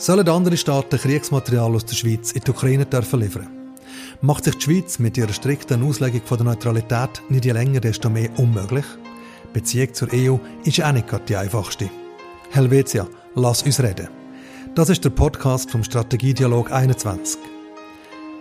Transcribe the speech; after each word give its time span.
Sollen 0.00 0.28
andere 0.28 0.56
Staaten 0.56 0.96
Kriegsmaterial 0.96 1.74
aus 1.74 1.84
der 1.84 1.96
Schweiz 1.96 2.30
in 2.30 2.42
die 2.42 2.50
Ukraine 2.52 2.86
dürfen 2.86 3.18
liefern? 3.18 3.48
Macht 4.20 4.44
sich 4.44 4.54
die 4.54 4.62
Schweiz 4.62 5.00
mit 5.00 5.16
ihrer 5.16 5.32
strikten 5.32 5.82
Auslegung 5.82 6.22
von 6.24 6.38
der 6.38 6.46
Neutralität 6.46 7.20
nicht 7.28 7.44
je 7.44 7.50
länger, 7.50 7.80
desto 7.80 8.08
mehr 8.08 8.30
unmöglich? 8.38 8.84
Beziehung 9.52 9.92
zur 9.92 10.08
EU 10.14 10.36
ist 10.62 10.80
auch 10.84 10.92
nicht 10.92 11.08
gerade 11.08 11.24
die 11.24 11.34
einfachste. 11.34 11.90
Helvetia, 12.50 13.08
lass 13.34 13.64
uns 13.64 13.82
reden. 13.82 14.08
Das 14.76 14.88
ist 14.88 15.04
der 15.04 15.10
Podcast 15.10 15.68
vom 15.72 15.82
Strategiedialog 15.82 16.70
21. 16.70 17.40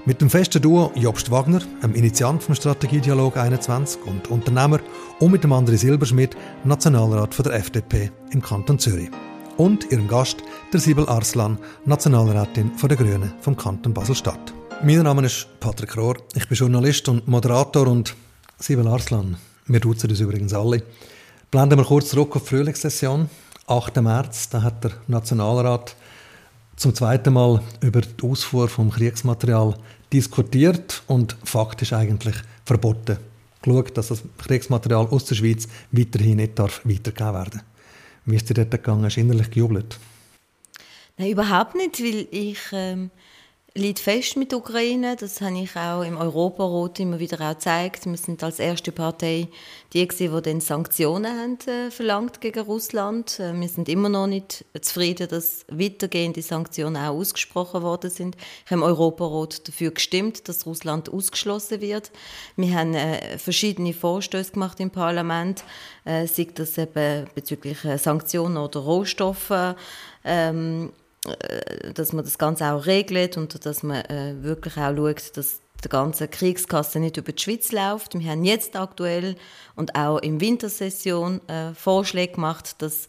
Mit 0.06 0.22
dem 0.22 0.30
festen 0.30 0.62
Duo 0.62 0.92
Jobst 0.94 1.32
Wagner, 1.32 1.62
einem 1.82 1.96
Initiant 1.96 2.44
vom 2.44 2.54
Strategiedialog 2.54 3.36
21 3.36 4.06
und 4.06 4.30
Unternehmer, 4.30 4.80
und 5.20 5.32
mit 5.32 5.44
dem 5.44 5.54
André 5.54 5.78
Silberschmidt, 5.78 6.38
Nationalrat 6.64 7.34
von 7.34 7.44
der 7.44 7.56
FDP 7.56 8.12
im 8.30 8.44
Kanton 8.44 8.78
Zürich. 8.78 9.10
Und 9.58 9.92
ihrem 9.92 10.08
Gast, 10.08 10.38
der 10.72 10.80
Sibel 10.80 11.10
Arslan, 11.10 11.58
Nationalrätin 11.86 12.74
von 12.78 12.90
der 12.90 12.98
Grünen 12.98 13.34
vom 13.42 13.58
Kanton 13.58 13.92
Basel-Stadt. 13.92 14.54
Mein 14.84 15.02
Name 15.02 15.26
ist 15.26 15.48
Patrick 15.60 15.98
Rohr, 15.98 16.18
ich 16.36 16.48
bin 16.48 16.56
Journalist 16.56 17.10
und 17.10 17.28
Moderator 17.28 17.88
und 17.88 18.16
Sibel 18.60 18.88
Arslan, 18.88 19.36
wir 19.66 19.80
duzen 19.80 20.12
uns 20.12 20.20
übrigens 20.20 20.54
alle. 20.54 20.84
Blenden 21.50 21.80
wir 21.80 21.86
kurz 21.86 22.10
zurück 22.10 22.36
auf 22.36 22.44
die 22.44 22.50
Frühlingssession. 22.50 23.32
8. 23.66 23.96
März, 23.96 24.50
da 24.50 24.62
hat 24.62 24.84
der 24.84 24.92
Nationalrat 25.08 25.96
zum 26.76 26.94
zweiten 26.94 27.34
Mal 27.34 27.64
über 27.82 28.02
die 28.02 28.30
Ausfuhr 28.30 28.70
vom 28.70 28.92
Kriegsmaterial 28.92 29.76
diskutiert 30.14 31.02
und 31.08 31.36
faktisch 31.44 31.94
eigentlich 31.94 32.36
verboten. 32.64 33.18
Geschaut, 33.64 33.98
dass 33.98 34.10
das 34.10 34.22
Kriegsmaterial 34.38 35.08
aus 35.08 35.26
der 35.26 35.34
Schweiz 35.34 35.68
weiterhin 35.92 36.38
nicht 36.38 36.60
darf 36.60 36.82
weitergegeben 36.86 37.34
werden 37.34 37.62
Wie 38.28 38.36
ist 38.36 38.50
dir 38.50 38.56
dort 38.56 38.72
gegangen? 38.72 39.06
Hast 39.06 39.16
du 39.16 39.22
innerlich 39.22 39.50
gejubelt? 39.50 39.98
Nein, 41.18 41.32
überhaupt 41.32 41.76
nicht, 41.76 42.02
weil 42.02 42.28
ich 42.30 42.60
ähm, 42.74 43.10
liegt 43.78 44.00
fest 44.00 44.38
mit 44.38 44.52
der 44.52 44.60
Ukraine. 44.60 45.16
Das 45.16 45.40
habe 45.42 45.60
ich 45.60 45.76
auch 45.76 46.02
im 46.02 46.18
Europarat 46.18 47.00
immer 47.00 47.20
wieder 47.20 47.40
auch 47.42 47.54
gezeigt. 47.54 48.06
Wir 48.06 48.18
sind 48.18 48.44
als 48.44 48.60
erste 48.60 48.92
Partei 48.92 49.48
die, 49.94 50.08
die 50.08 50.42
dann 50.42 50.60
Sanktionen 50.60 51.40
haben, 51.40 51.58
äh, 51.68 51.92
verlangt 51.92 52.42
gegen 52.42 52.60
Russland. 52.62 53.40
Äh, 53.40 53.54
wir 53.54 53.68
sind 53.68 53.88
immer 53.88 54.10
noch 54.10 54.28
nicht 54.28 54.66
zufrieden, 54.82 55.28
dass 55.30 55.66
weitergehende 55.70 56.42
Sanktionen 56.42 56.98
auch 56.98 57.16
ausgesprochen 57.16 57.84
worden 57.84 58.10
sind. 58.10 58.36
Ich 58.66 58.72
habe 58.72 58.82
im 58.82 58.84
Europarat 58.84 59.68
dafür 59.68 59.92
gestimmt, 59.92 60.48
dass 60.50 60.66
Russland 60.66 61.10
ausgeschlossen 61.10 61.82
wird. 61.82 62.12
Wir 62.56 62.76
haben 62.76 62.94
äh, 62.94 63.38
verschiedene 63.38 63.94
Vorstöße 63.94 64.52
gemacht 64.54 64.80
im 64.80 64.92
Parlament, 64.92 65.64
äh, 66.06 66.28
sei 66.28 66.48
das 66.54 66.78
eben 66.78 67.28
bezüglich 67.36 67.84
äh, 67.86 67.98
Sanktionen 67.98 68.58
oder 68.58 68.80
Rohstoffe. 68.80 69.76
Ähm, 70.26 70.92
äh, 70.94 71.07
dass 71.94 72.14
man 72.14 72.24
das 72.24 72.38
Ganze 72.38 72.72
auch 72.72 72.86
regelt 72.86 73.38
und 73.38 73.66
dass 73.66 73.84
man 73.84 74.04
äh, 74.06 74.36
wirklich 74.42 74.78
auch 74.78 74.96
schaut, 74.96 75.38
dass 75.38 75.62
die 75.84 75.90
ganze 75.90 76.28
Kriegskasse 76.28 77.00
nicht 77.00 77.18
über 77.18 77.32
die 77.32 77.42
Schweiz 77.42 77.72
läuft. 77.72 78.18
Wir 78.18 78.32
haben 78.32 78.44
jetzt 78.44 78.76
aktuell 78.76 79.36
und 79.76 79.96
auch 79.96 80.18
im 80.20 80.42
Wintersession 80.42 81.48
äh, 81.48 81.74
Vorschläge 81.74 82.34
gemacht, 82.34 82.82
dass 82.82 83.08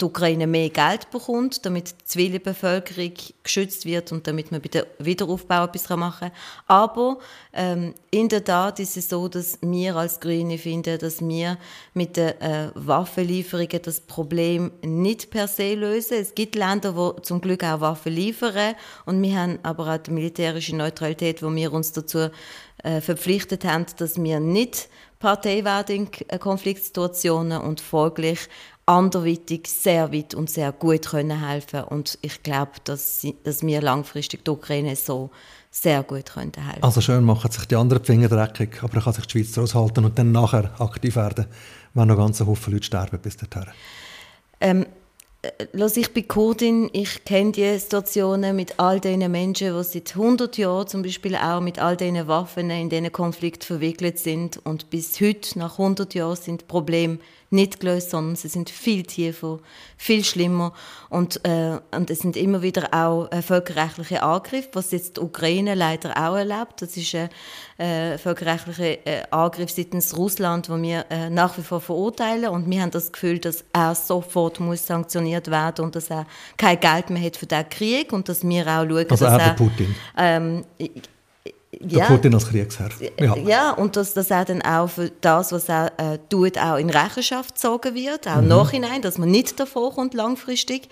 die 0.00 0.04
Ukraine 0.04 0.46
mehr 0.46 0.70
Geld 0.70 1.10
bekommt, 1.10 1.64
damit 1.66 1.90
die 1.90 2.04
Zivilbevölkerung 2.04 3.12
geschützt 3.42 3.84
wird 3.84 4.12
und 4.12 4.26
damit 4.26 4.50
man 4.50 4.60
bei 4.60 4.68
der 4.68 4.86
Wiederaufbau 4.98 5.64
etwas 5.64 5.88
machen 5.90 6.30
kann. 6.30 6.38
Aber 6.66 7.18
ähm, 7.52 7.94
in 8.10 8.28
der 8.28 8.44
Tat 8.44 8.80
ist 8.80 8.96
es 8.96 9.08
so, 9.08 9.28
dass 9.28 9.58
wir 9.60 9.96
als 9.96 10.20
Grüne 10.20 10.58
finden, 10.58 10.98
dass 10.98 11.20
wir 11.20 11.58
mit 11.94 12.16
den 12.16 12.40
äh, 12.40 12.70
Waffenlieferungen 12.74 13.82
das 13.82 14.00
Problem 14.00 14.70
nicht 14.82 15.30
per 15.30 15.48
se 15.48 15.74
lösen. 15.74 16.18
Es 16.18 16.34
gibt 16.34 16.54
Länder, 16.54 16.92
die 16.92 17.22
zum 17.22 17.40
Glück 17.40 17.64
auch 17.64 17.80
Waffen 17.80 18.12
liefern 18.12 18.74
und 19.04 19.22
wir 19.22 19.38
haben 19.38 19.58
aber 19.62 19.94
auch 19.94 19.98
die 19.98 20.10
militärische 20.10 20.76
Neutralität, 20.76 21.42
wo 21.42 21.54
wir 21.54 21.72
uns 21.72 21.92
dazu 21.92 22.30
äh, 22.82 23.00
verpflichtet 23.00 23.64
haben, 23.64 23.86
dass 23.98 24.22
wir 24.22 24.40
nicht 24.40 24.88
Partei 25.22 25.64
werden 25.64 26.08
in 26.28 26.40
Konfliktsituationen 26.40 27.60
und 27.62 27.80
folglich 27.80 28.48
anderweitig 28.86 29.68
sehr 29.68 30.12
weit 30.12 30.34
und 30.34 30.50
sehr 30.50 30.72
gut 30.72 31.08
können 31.08 31.46
helfen. 31.46 31.84
Und 31.84 32.18
ich 32.22 32.42
glaube, 32.42 32.72
dass, 32.84 33.26
dass 33.44 33.64
wir 33.64 33.80
langfristig 33.80 34.44
der 34.44 34.54
Ukraine 34.54 34.96
so 34.96 35.30
sehr 35.70 36.02
gut 36.02 36.32
können 36.32 36.52
helfen. 36.56 36.82
Also 36.82 37.00
schön 37.00 37.24
machen 37.24 37.50
sich 37.50 37.66
die 37.66 37.76
anderen 37.76 38.04
Finger 38.04 38.28
dreckig, 38.28 38.82
aber 38.82 38.94
dann 38.94 39.04
kann 39.04 39.12
sich 39.14 39.26
die 39.26 39.38
Schweiz 39.38 39.52
daraus 39.52 39.74
halten 39.74 40.04
und 40.04 40.18
dann 40.18 40.32
nachher 40.32 40.78
aktiv 40.80 41.16
werden, 41.16 41.46
wenn 41.94 42.08
noch 42.08 42.16
ganz 42.16 42.40
Haufen 42.40 42.72
Leute 42.72 42.84
sterben 42.84 43.18
bis 43.20 43.36
dahin. 43.36 43.70
Ähm, 44.60 44.86
Los, 45.72 45.96
ich 45.96 46.14
bin 46.14 46.28
Kurdin, 46.28 46.88
ich 46.92 47.24
kenne 47.24 47.50
die 47.50 47.76
Situationen 47.76 48.54
mit 48.54 48.78
all 48.78 49.00
diesen 49.00 49.28
Menschen, 49.28 49.76
die 49.76 49.82
seit 49.82 50.14
100 50.14 50.56
Jahren 50.56 50.86
zum 50.86 51.02
Beispiel 51.02 51.34
auch 51.34 51.60
mit 51.60 51.80
all 51.80 51.96
diesen 51.96 52.28
Waffen 52.28 52.70
in 52.70 52.88
diesen 52.88 53.10
Konflikt 53.10 53.64
verwickelt 53.64 54.20
sind. 54.20 54.64
Und 54.64 54.90
bis 54.90 55.20
heute, 55.20 55.58
nach 55.58 55.80
100 55.80 56.14
Jahren, 56.14 56.36
sind 56.36 56.68
Probleme 56.68 57.18
nicht 57.52 57.80
gelöst, 57.80 58.10
sondern 58.10 58.36
sie 58.36 58.48
sind 58.48 58.70
viel 58.70 59.02
tiefer, 59.02 59.58
viel 59.96 60.24
schlimmer 60.24 60.72
und, 61.10 61.44
äh, 61.44 61.78
und 61.94 62.10
es 62.10 62.20
sind 62.20 62.36
immer 62.36 62.62
wieder 62.62 62.92
auch 62.92 63.30
äh, 63.30 63.42
völkerrechtliche 63.42 64.22
Angriffe, 64.22 64.70
was 64.72 64.90
jetzt 64.90 65.16
die 65.16 65.20
Ukraine 65.20 65.74
leider 65.74 66.16
auch 66.16 66.36
erlebt. 66.36 66.80
Das 66.80 66.96
ist 66.96 67.14
ein 67.14 67.28
äh, 67.78 68.18
völkerrechtlicher 68.18 69.06
äh, 69.06 69.22
Angriff 69.30 69.70
seitens 69.70 70.16
Russland, 70.16 70.68
den 70.68 70.82
wir 70.82 71.04
äh, 71.10 71.30
nach 71.30 71.56
wie 71.58 71.62
vor 71.62 71.80
verurteilen 71.80 72.48
und 72.48 72.68
wir 72.68 72.82
haben 72.82 72.90
das 72.90 73.12
Gefühl, 73.12 73.38
dass 73.38 73.64
er 73.72 73.94
sofort 73.94 74.60
muss 74.60 74.86
sanktioniert 74.86 75.50
werden 75.50 75.84
und 75.84 75.94
dass 75.94 76.10
er 76.10 76.26
kein 76.56 76.80
Geld 76.80 77.10
mehr 77.10 77.22
hat 77.22 77.36
für 77.36 77.46
diesen 77.46 77.68
Krieg 77.68 78.12
und 78.12 78.28
dass 78.28 78.46
wir 78.46 78.62
auch 78.62 78.84
schauen, 78.88 79.10
also 79.10 79.24
dass 79.24 79.42
er, 79.42 79.54
Putin. 79.54 79.94
Ähm, 80.16 80.64
ja, 81.88 82.06
Putin 82.06 82.34
als 82.34 82.48
Kriegsherr. 82.48 82.90
Ja, 83.18 83.36
ja 83.36 83.70
und 83.72 83.96
dass, 83.96 84.14
dass 84.14 84.30
er 84.30 84.44
dann 84.44 84.62
auch 84.62 84.88
für 84.88 85.10
das, 85.20 85.52
was 85.52 85.68
er 85.68 85.92
äh, 85.98 86.18
tut, 86.28 86.58
auch 86.58 86.76
in 86.76 86.90
Rechenschaft 86.90 87.54
gezogen 87.54 87.94
wird, 87.94 88.28
auch 88.28 88.40
mhm. 88.40 88.48
nachhinein, 88.48 89.02
dass 89.02 89.18
man 89.18 89.30
nicht 89.30 89.58
davor 89.58 89.94
kommt 89.94 90.14
langfristig. 90.14 90.88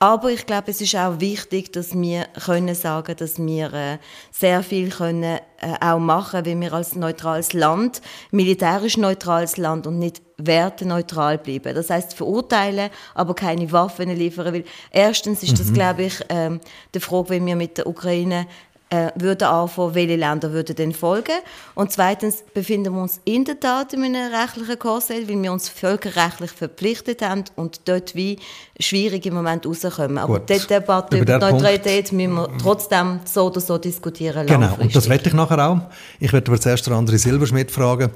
Aber 0.00 0.30
ich 0.30 0.46
glaube, 0.46 0.70
es 0.70 0.80
ist 0.80 0.94
auch 0.94 1.18
wichtig, 1.18 1.72
dass 1.72 1.92
wir 1.92 2.26
können 2.44 2.74
sagen, 2.76 3.16
dass 3.16 3.38
wir 3.38 3.72
äh, 3.72 3.98
sehr 4.30 4.62
viel 4.62 4.90
können 4.90 5.40
äh, 5.60 5.74
auch 5.80 5.98
machen, 5.98 6.44
wenn 6.44 6.60
wir 6.60 6.72
als 6.72 6.94
neutrales 6.94 7.52
Land, 7.52 8.00
militärisch 8.30 8.96
neutrales 8.96 9.56
Land 9.56 9.88
und 9.88 9.98
nicht 9.98 10.22
werteneutral 10.36 11.38
bleiben. 11.38 11.74
Das 11.74 11.90
heißt 11.90 12.14
verurteilen, 12.14 12.90
aber 13.14 13.34
keine 13.34 13.72
Waffen 13.72 14.08
liefern. 14.10 14.54
Weil 14.54 14.64
erstens 14.92 15.42
ist 15.42 15.58
das, 15.58 15.70
mhm. 15.70 15.74
glaube 15.74 16.04
ich, 16.04 16.20
ähm, 16.28 16.60
die 16.94 17.00
Frage, 17.00 17.30
wenn 17.30 17.46
wir 17.46 17.56
mit 17.56 17.76
der 17.78 17.88
Ukraine 17.88 18.46
äh, 18.90 19.10
würden 19.16 19.48
anfangen, 19.48 19.94
welche 19.94 20.16
Länder 20.16 20.52
würden 20.52 20.74
denn 20.74 20.92
folgen. 20.92 21.34
Und 21.74 21.92
zweitens 21.92 22.42
befinden 22.54 22.94
wir 22.94 23.02
uns 23.02 23.20
in 23.24 23.44
der 23.44 23.60
Tat 23.60 23.92
in 23.92 24.04
einem 24.04 24.32
rechtlichen 24.32 24.78
Korsett, 24.78 25.28
weil 25.28 25.42
wir 25.42 25.52
uns 25.52 25.68
völkerrechtlich 25.68 26.50
verpflichtet 26.50 27.22
haben 27.22 27.44
und 27.56 27.88
dort 27.88 28.14
wie 28.14 28.38
schwierig 28.80 29.26
im 29.26 29.34
Moment 29.34 29.66
rauskommen. 29.66 30.18
Aber 30.18 30.40
Gut. 30.40 30.50
die 30.50 30.66
Debatte 30.66 31.18
über, 31.18 31.36
über 31.36 31.46
die 31.46 31.52
Neutralität 31.52 32.12
müssen 32.12 32.34
wir 32.34 32.48
trotzdem 32.60 33.20
so 33.24 33.46
oder 33.46 33.60
so 33.60 33.78
diskutieren. 33.78 34.46
Genau, 34.46 34.74
und 34.78 34.94
das 34.94 35.08
werde 35.08 35.28
ich 35.28 35.34
nachher 35.34 35.68
auch. 35.68 35.80
Ich 36.20 36.32
werde 36.32 36.50
aber 36.50 36.60
zuerst 36.60 36.88
André 36.88 37.18
Silberschmidt 37.18 37.70
fragen. 37.70 38.10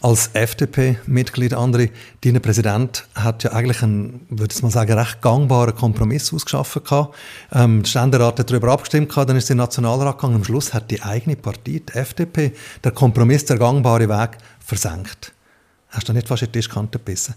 Als 0.00 0.30
FDP-Mitglied, 0.32 1.54
André, 1.54 1.90
dein 2.20 2.40
Präsident 2.40 3.04
hat 3.16 3.42
ja 3.42 3.52
eigentlich 3.52 3.82
einen, 3.82 4.26
würde 4.28 4.54
ich 4.54 4.62
mal 4.62 4.70
sagen, 4.70 4.92
recht 4.92 5.20
gangbaren 5.22 5.74
Kompromiss 5.74 6.32
ausgeschaffen 6.32 6.84
gehabt. 6.84 7.16
Ähm, 7.52 7.82
der 7.82 7.88
Ständerat 7.88 8.38
hat 8.38 8.48
darüber 8.48 8.68
abgestimmt 8.68 9.08
gehabt, 9.08 9.28
dann 9.28 9.36
ist 9.36 9.48
der 9.48 9.56
Nationalrat 9.56 10.17
gegangen. 10.18 10.36
Am 10.36 10.44
Schluss 10.44 10.74
hat 10.74 10.90
die 10.90 11.02
eigene 11.02 11.36
Partei, 11.36 11.80
die 11.88 11.92
FDP, 11.92 12.52
der 12.84 12.92
Kompromiss, 12.92 13.44
der 13.44 13.58
gangbare 13.58 14.08
Weg, 14.08 14.38
versenkt. 14.60 15.32
Hast 15.88 16.08
du 16.08 16.12
nicht 16.12 16.28
fast 16.28 16.42
in 16.42 16.52
die 16.52 16.58
Tischkante 16.58 16.98
gebissen? 16.98 17.34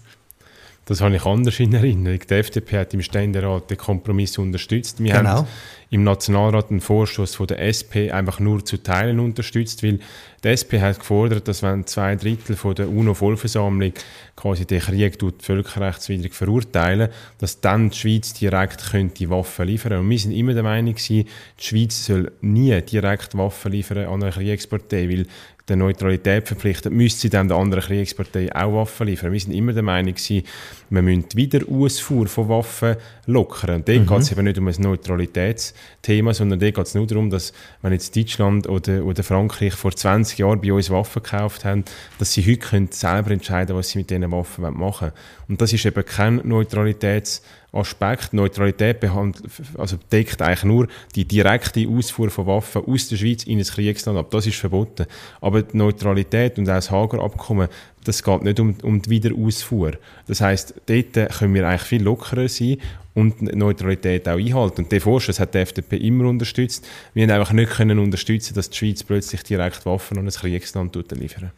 Das 0.84 1.00
habe 1.00 1.14
ich 1.14 1.24
anders 1.24 1.60
in 1.60 1.72
Erinnerung. 1.72 2.18
Die 2.18 2.34
FDP 2.34 2.78
hat 2.78 2.92
im 2.92 3.02
Ständerat 3.02 3.70
den 3.70 3.76
Kompromiss 3.76 4.36
unterstützt. 4.36 5.02
Wir 5.02 5.12
genau. 5.12 5.30
haben 5.30 5.46
im 5.90 6.02
Nationalrat 6.02 6.70
einen 6.70 6.80
Vorstoß 6.80 7.36
von 7.36 7.46
der 7.46 7.60
SP 7.62 8.10
einfach 8.10 8.40
nur 8.40 8.64
zu 8.64 8.82
Teilen 8.82 9.20
unterstützt, 9.20 9.84
weil 9.84 10.00
die 10.42 10.48
SP 10.48 10.80
hat 10.80 10.98
gefordert, 10.98 11.46
dass 11.46 11.62
wenn 11.62 11.86
zwei 11.86 12.16
Drittel 12.16 12.56
von 12.56 12.74
der 12.74 12.88
UNO-Vollversammlung 12.88 13.92
quasi 14.34 14.64
den 14.64 14.80
Krieg 14.80 15.18
tut, 15.18 15.42
völkerrechtswidrig 15.42 16.34
verurteilen, 16.34 17.10
dass 17.38 17.60
dann 17.60 17.90
die 17.90 17.96
Schweiz 17.96 18.32
direkt 18.32 18.90
könnte 18.90 19.30
Waffen 19.30 19.68
liefern. 19.68 19.98
Und 19.98 20.10
wir 20.10 20.18
sind 20.18 20.32
immer 20.32 20.54
der 20.54 20.64
Meinung 20.64 20.94
gewesen, 20.94 21.28
die 21.60 21.64
Schweiz 21.64 22.06
soll 22.06 22.32
nie 22.40 22.80
direkt 22.80 23.36
Waffen 23.38 23.70
liefern 23.70 24.06
an 24.06 24.22
eine 24.22 24.32
Kriegspartei, 24.32 25.08
weil 25.08 25.26
der 25.68 25.76
Neutralität 25.76 26.48
verpflichtet, 26.48 26.92
müsste 26.92 27.20
sie 27.22 27.30
dann 27.30 27.48
der 27.48 27.56
anderen 27.56 27.84
Kriegspartei 27.84 28.54
auch 28.54 28.74
Waffen 28.74 29.06
liefern. 29.06 29.32
Wir 29.32 29.40
sind 29.40 29.52
immer 29.52 29.72
der 29.72 29.82
Meinung 29.82 30.14
gewesen, 30.14 30.44
wir 30.92 31.00
müssen 31.00 31.24
wieder 31.34 31.60
Ausfuhr 31.70 32.26
von 32.26 32.48
Waffen 32.50 32.96
lockern. 33.26 33.76
Und 33.76 33.88
dort 33.88 34.00
mhm. 34.00 34.06
geht 34.06 34.18
es 34.18 34.32
eben 34.32 34.44
nicht 34.44 34.58
um 34.58 34.68
ein 34.68 34.74
Neutralitätsthema, 34.78 36.34
sondern 36.34 36.60
dort 36.60 36.74
geht 36.74 36.86
es 36.86 36.94
nur 36.94 37.06
darum, 37.06 37.30
dass, 37.30 37.54
wenn 37.80 37.92
jetzt 37.92 38.14
Deutschland 38.14 38.68
oder, 38.68 39.04
oder 39.04 39.22
Frankreich 39.22 39.72
vor 39.72 39.92
20 39.92 40.38
Jahren 40.38 40.60
bei 40.60 40.72
uns 40.72 40.90
Waffen 40.90 41.22
gekauft 41.22 41.64
haben, 41.64 41.84
dass 42.18 42.34
sie 42.34 42.42
heute 42.42 42.58
können 42.58 42.88
selber 42.92 43.30
entscheiden 43.30 43.74
was 43.74 43.88
sie 43.88 43.98
mit 43.98 44.10
diesen 44.10 44.30
Waffen 44.30 44.62
machen 44.62 44.78
wollen. 44.78 45.12
Und 45.48 45.60
das 45.62 45.72
ist 45.72 45.86
eben 45.86 46.04
kein 46.04 46.40
Neutralitäts- 46.42 47.40
Aspekt. 47.72 48.34
Neutralität 48.34 49.00
behandelt, 49.00 49.44
also 49.78 49.96
deckt 50.10 50.42
eigentlich 50.42 50.64
nur 50.64 50.88
die 51.14 51.24
direkte 51.24 51.88
Ausfuhr 51.88 52.30
von 52.30 52.46
Waffen 52.46 52.84
aus 52.84 53.08
der 53.08 53.16
Schweiz 53.16 53.44
in 53.44 53.58
ein 53.58 53.64
Kriegsland 53.64 54.18
ab. 54.18 54.30
Das 54.30 54.46
ist 54.46 54.58
verboten. 54.58 55.06
Aber 55.40 55.62
die 55.62 55.76
Neutralität 55.76 56.58
und 56.58 56.68
auch 56.68 56.74
das 56.74 56.90
Hager-Abkommen, 56.90 57.68
das 58.04 58.22
geht 58.22 58.42
nicht 58.42 58.60
um, 58.60 58.74
um 58.82 59.00
die 59.00 59.10
Wiederausfuhr. 59.10 59.92
Das 60.26 60.40
heißt, 60.40 60.74
dort 60.86 61.38
können 61.38 61.54
wir 61.54 61.66
eigentlich 61.66 61.82
viel 61.82 62.02
lockerer 62.02 62.48
sein 62.48 62.78
und 63.14 63.42
Neutralität 63.42 64.28
auch 64.28 64.38
einhalten. 64.38 64.82
Und 64.82 64.92
den 64.92 65.00
Vorschuss 65.00 65.38
hat 65.38 65.54
die 65.54 65.58
FDP 65.58 65.96
immer 65.96 66.28
unterstützt. 66.28 66.86
Wir 67.14 67.24
haben 67.24 67.30
einfach 67.30 67.52
nicht 67.52 67.72
können 67.72 67.98
unterstützen, 67.98 68.54
dass 68.54 68.70
die 68.70 68.78
Schweiz 68.78 69.02
plötzlich 69.02 69.42
direkt 69.42 69.84
Waffen 69.86 70.18
an 70.18 70.26
ein 70.26 70.32
Kriegsland 70.32 70.96
liefern. 71.12 71.52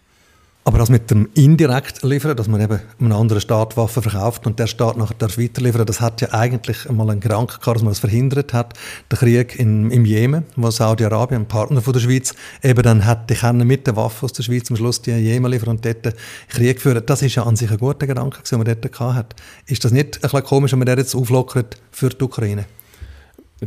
Aber 0.67 0.79
das 0.79 0.89
mit 0.89 1.11
dem 1.11 1.29
indirekt 1.35 2.03
liefern, 2.03 2.35
dass 2.39 2.49
man 2.49 2.59
eben 2.59 2.81
einem 2.99 3.13
anderen 3.13 3.43
Staat 3.43 3.77
Waffen 3.77 4.03
verkauft 4.03 4.47
und 4.47 4.59
der 4.59 4.67
Staat 4.67 4.97
nachher 4.97 5.15
darf 5.19 5.37
weiterliefern, 5.37 5.85
das 5.85 6.01
hat 6.01 6.23
ja 6.23 6.33
eigentlich 6.33 6.89
einmal 6.89 7.11
einen 7.11 7.21
Gedanken 7.21 7.61
gehabt, 7.61 7.77
dass 7.77 7.83
man 7.83 7.91
das 7.91 7.99
verhindert 7.99 8.55
hat. 8.55 8.73
Der 9.11 9.19
Krieg 9.19 9.59
in, 9.59 9.91
im 9.91 10.07
Jemen, 10.07 10.45
wo 10.57 10.71
Saudi-Arabien, 10.71 11.43
ein 11.43 11.49
Partner 11.49 11.83
von 11.83 11.93
der 11.93 12.01
Schweiz, 12.01 12.35
eben 12.63 12.83
dann 12.83 13.03
hätte 13.03 13.35
können 13.35 13.67
mit 13.67 13.87
den 13.87 13.97
Waffen 13.97 14.25
aus 14.25 14.33
der 14.33 14.43
Schweiz 14.43 14.71
am 14.71 14.77
Schluss 14.77 15.03
die 15.03 15.11
Jemen 15.11 15.53
liefern 15.53 15.69
und 15.69 15.85
dort 15.85 16.15
Krieg 16.49 16.81
führen. 16.81 17.03
Das 17.05 17.21
ist 17.21 17.35
ja 17.35 17.43
an 17.43 17.57
sich 17.57 17.71
ein 17.71 17.77
guter 17.77 18.07
Gedanke, 18.07 18.39
den 18.51 18.59
man 18.59 18.67
dort 18.67 19.01
hat. 19.01 19.35
Ist 19.67 19.85
das 19.85 19.93
nicht 19.93 20.17
ein 20.17 20.21
bisschen 20.23 20.45
komisch, 20.45 20.73
wenn 20.73 20.79
man 20.79 20.87
den 20.87 20.97
jetzt 20.97 21.15
auflockert 21.15 21.77
für 21.93 22.09
die 22.09 22.25
Ukraine? 22.25 22.65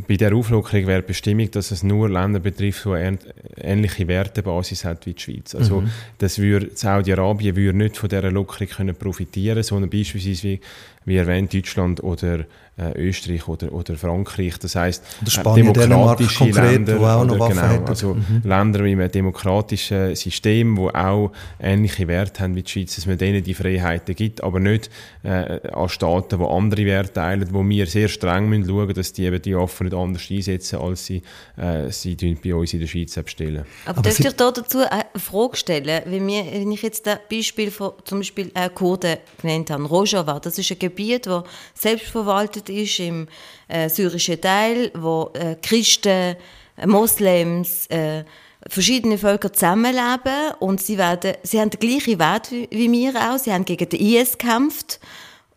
Bei 0.06 0.16
der 0.16 0.34
Auflockerung 0.34 0.86
wäre 0.86 1.02
Bestimmung, 1.02 1.50
dass 1.50 1.70
es 1.70 1.82
nur 1.82 2.08
Länder 2.08 2.40
betrifft, 2.40 2.84
die 2.84 3.18
ähnliche 3.56 4.08
Wertebasis 4.08 4.84
hat 4.84 5.06
wie 5.06 5.14
die 5.14 5.20
Schweiz. 5.20 5.54
Also 5.54 5.80
mhm. 5.80 5.90
das 6.18 6.38
würde 6.38 6.70
Saudi-Arabien 6.74 7.56
würde 7.56 7.78
nicht 7.78 7.96
von 7.96 8.08
dieser 8.08 8.30
Lockerung 8.30 8.68
können 8.68 8.94
profitieren, 8.94 9.62
sondern 9.62 9.90
beispielsweise 9.90 10.42
wie, 10.48 10.60
wie 11.04 11.16
erwähnt 11.16 11.54
Deutschland 11.54 12.02
oder 12.02 12.44
äh, 12.78 13.08
Österreich 13.08 13.46
oder, 13.48 13.72
oder 13.72 13.96
Frankreich. 13.96 14.58
Das 14.58 14.74
heisst, 14.76 15.02
Spanien, 15.26 15.72
demokratische 15.72 16.38
konkret, 16.38 16.72
Länder, 16.72 17.00
wo 17.00 17.04
auch 17.06 17.24
noch 17.24 17.36
oder, 17.36 17.48
genau, 17.48 17.84
also 17.86 18.14
mhm. 18.14 18.42
Länder 18.44 18.82
mit 18.82 18.98
einem 18.98 19.10
demokratischen 19.10 20.14
System, 20.14 20.76
wo 20.76 20.88
auch 20.90 21.32
ähnliche 21.60 22.06
Werte 22.08 22.42
haben 22.42 22.54
wie 22.54 22.62
die 22.62 22.70
Schweiz, 22.70 22.94
dass 22.94 23.06
man 23.06 23.18
denen 23.18 23.42
die 23.42 23.54
Freiheiten 23.54 24.14
gibt, 24.14 24.42
aber 24.42 24.60
nicht 24.60 24.90
äh, 25.22 25.60
an 25.72 25.88
Staaten, 25.88 26.38
die 26.38 26.44
andere 26.44 26.84
Werte 26.86 27.14
teilen, 27.14 27.48
wo 27.52 27.66
wir 27.68 27.86
sehr 27.86 28.08
streng 28.08 28.48
müssen 28.48 28.68
schauen, 28.68 28.94
dass 28.94 29.12
die 29.12 29.24
eben 29.24 29.42
die 29.42 29.56
Waffen 29.56 29.86
nicht 29.86 29.96
anders 29.96 30.30
einsetzen, 30.30 30.78
als 30.78 31.06
sie, 31.06 31.22
äh, 31.56 31.90
sie 31.90 32.14
bei 32.14 32.54
uns 32.54 32.72
in 32.72 32.80
der 32.80 32.86
Schweiz 32.86 33.16
abstellen. 33.18 33.64
Aber, 33.84 33.98
aber 33.98 34.02
darf 34.02 34.20
ich 34.20 34.32
da 34.32 34.50
dazu 34.50 34.78
eine 34.88 35.04
Frage 35.16 35.56
stellen? 35.56 36.02
Wenn, 36.06 36.26
wir, 36.26 36.44
wenn 36.44 36.72
ich 36.72 36.82
jetzt 36.82 37.06
das 37.06 37.18
Beispiel 37.30 37.70
von 37.70 37.92
zum 38.04 38.18
Beispiel 38.18 38.50
äh, 38.54 38.68
Kurden 38.68 39.16
genannt 39.40 39.70
habe, 39.70 39.84
Rojava, 39.84 40.38
das 40.40 40.58
ist 40.58 40.70
ein 40.70 40.78
Gebiet, 40.78 41.26
das 41.26 41.44
selbstverwaltet 41.74 42.67
ist 42.68 42.98
im 43.00 43.28
äh, 43.68 43.88
syrischen 43.88 44.40
Teil, 44.40 44.90
wo 44.94 45.30
äh, 45.34 45.56
Christen, 45.62 46.36
äh, 46.76 46.86
Moslems, 46.86 47.86
äh, 47.88 48.24
verschiedene 48.68 49.18
Völker 49.18 49.52
zusammenleben 49.52 50.52
und 50.58 50.80
sie, 50.80 50.98
werden, 50.98 51.34
sie 51.42 51.60
haben 51.60 51.70
den 51.70 51.80
gleichen 51.80 52.18
Wert 52.18 52.50
wie, 52.50 52.90
wir 52.90 53.14
auch. 53.14 53.38
Sie 53.38 53.52
haben 53.52 53.64
gegen 53.64 53.88
den 53.88 54.00
IS 54.00 54.32
gekämpft 54.36 55.00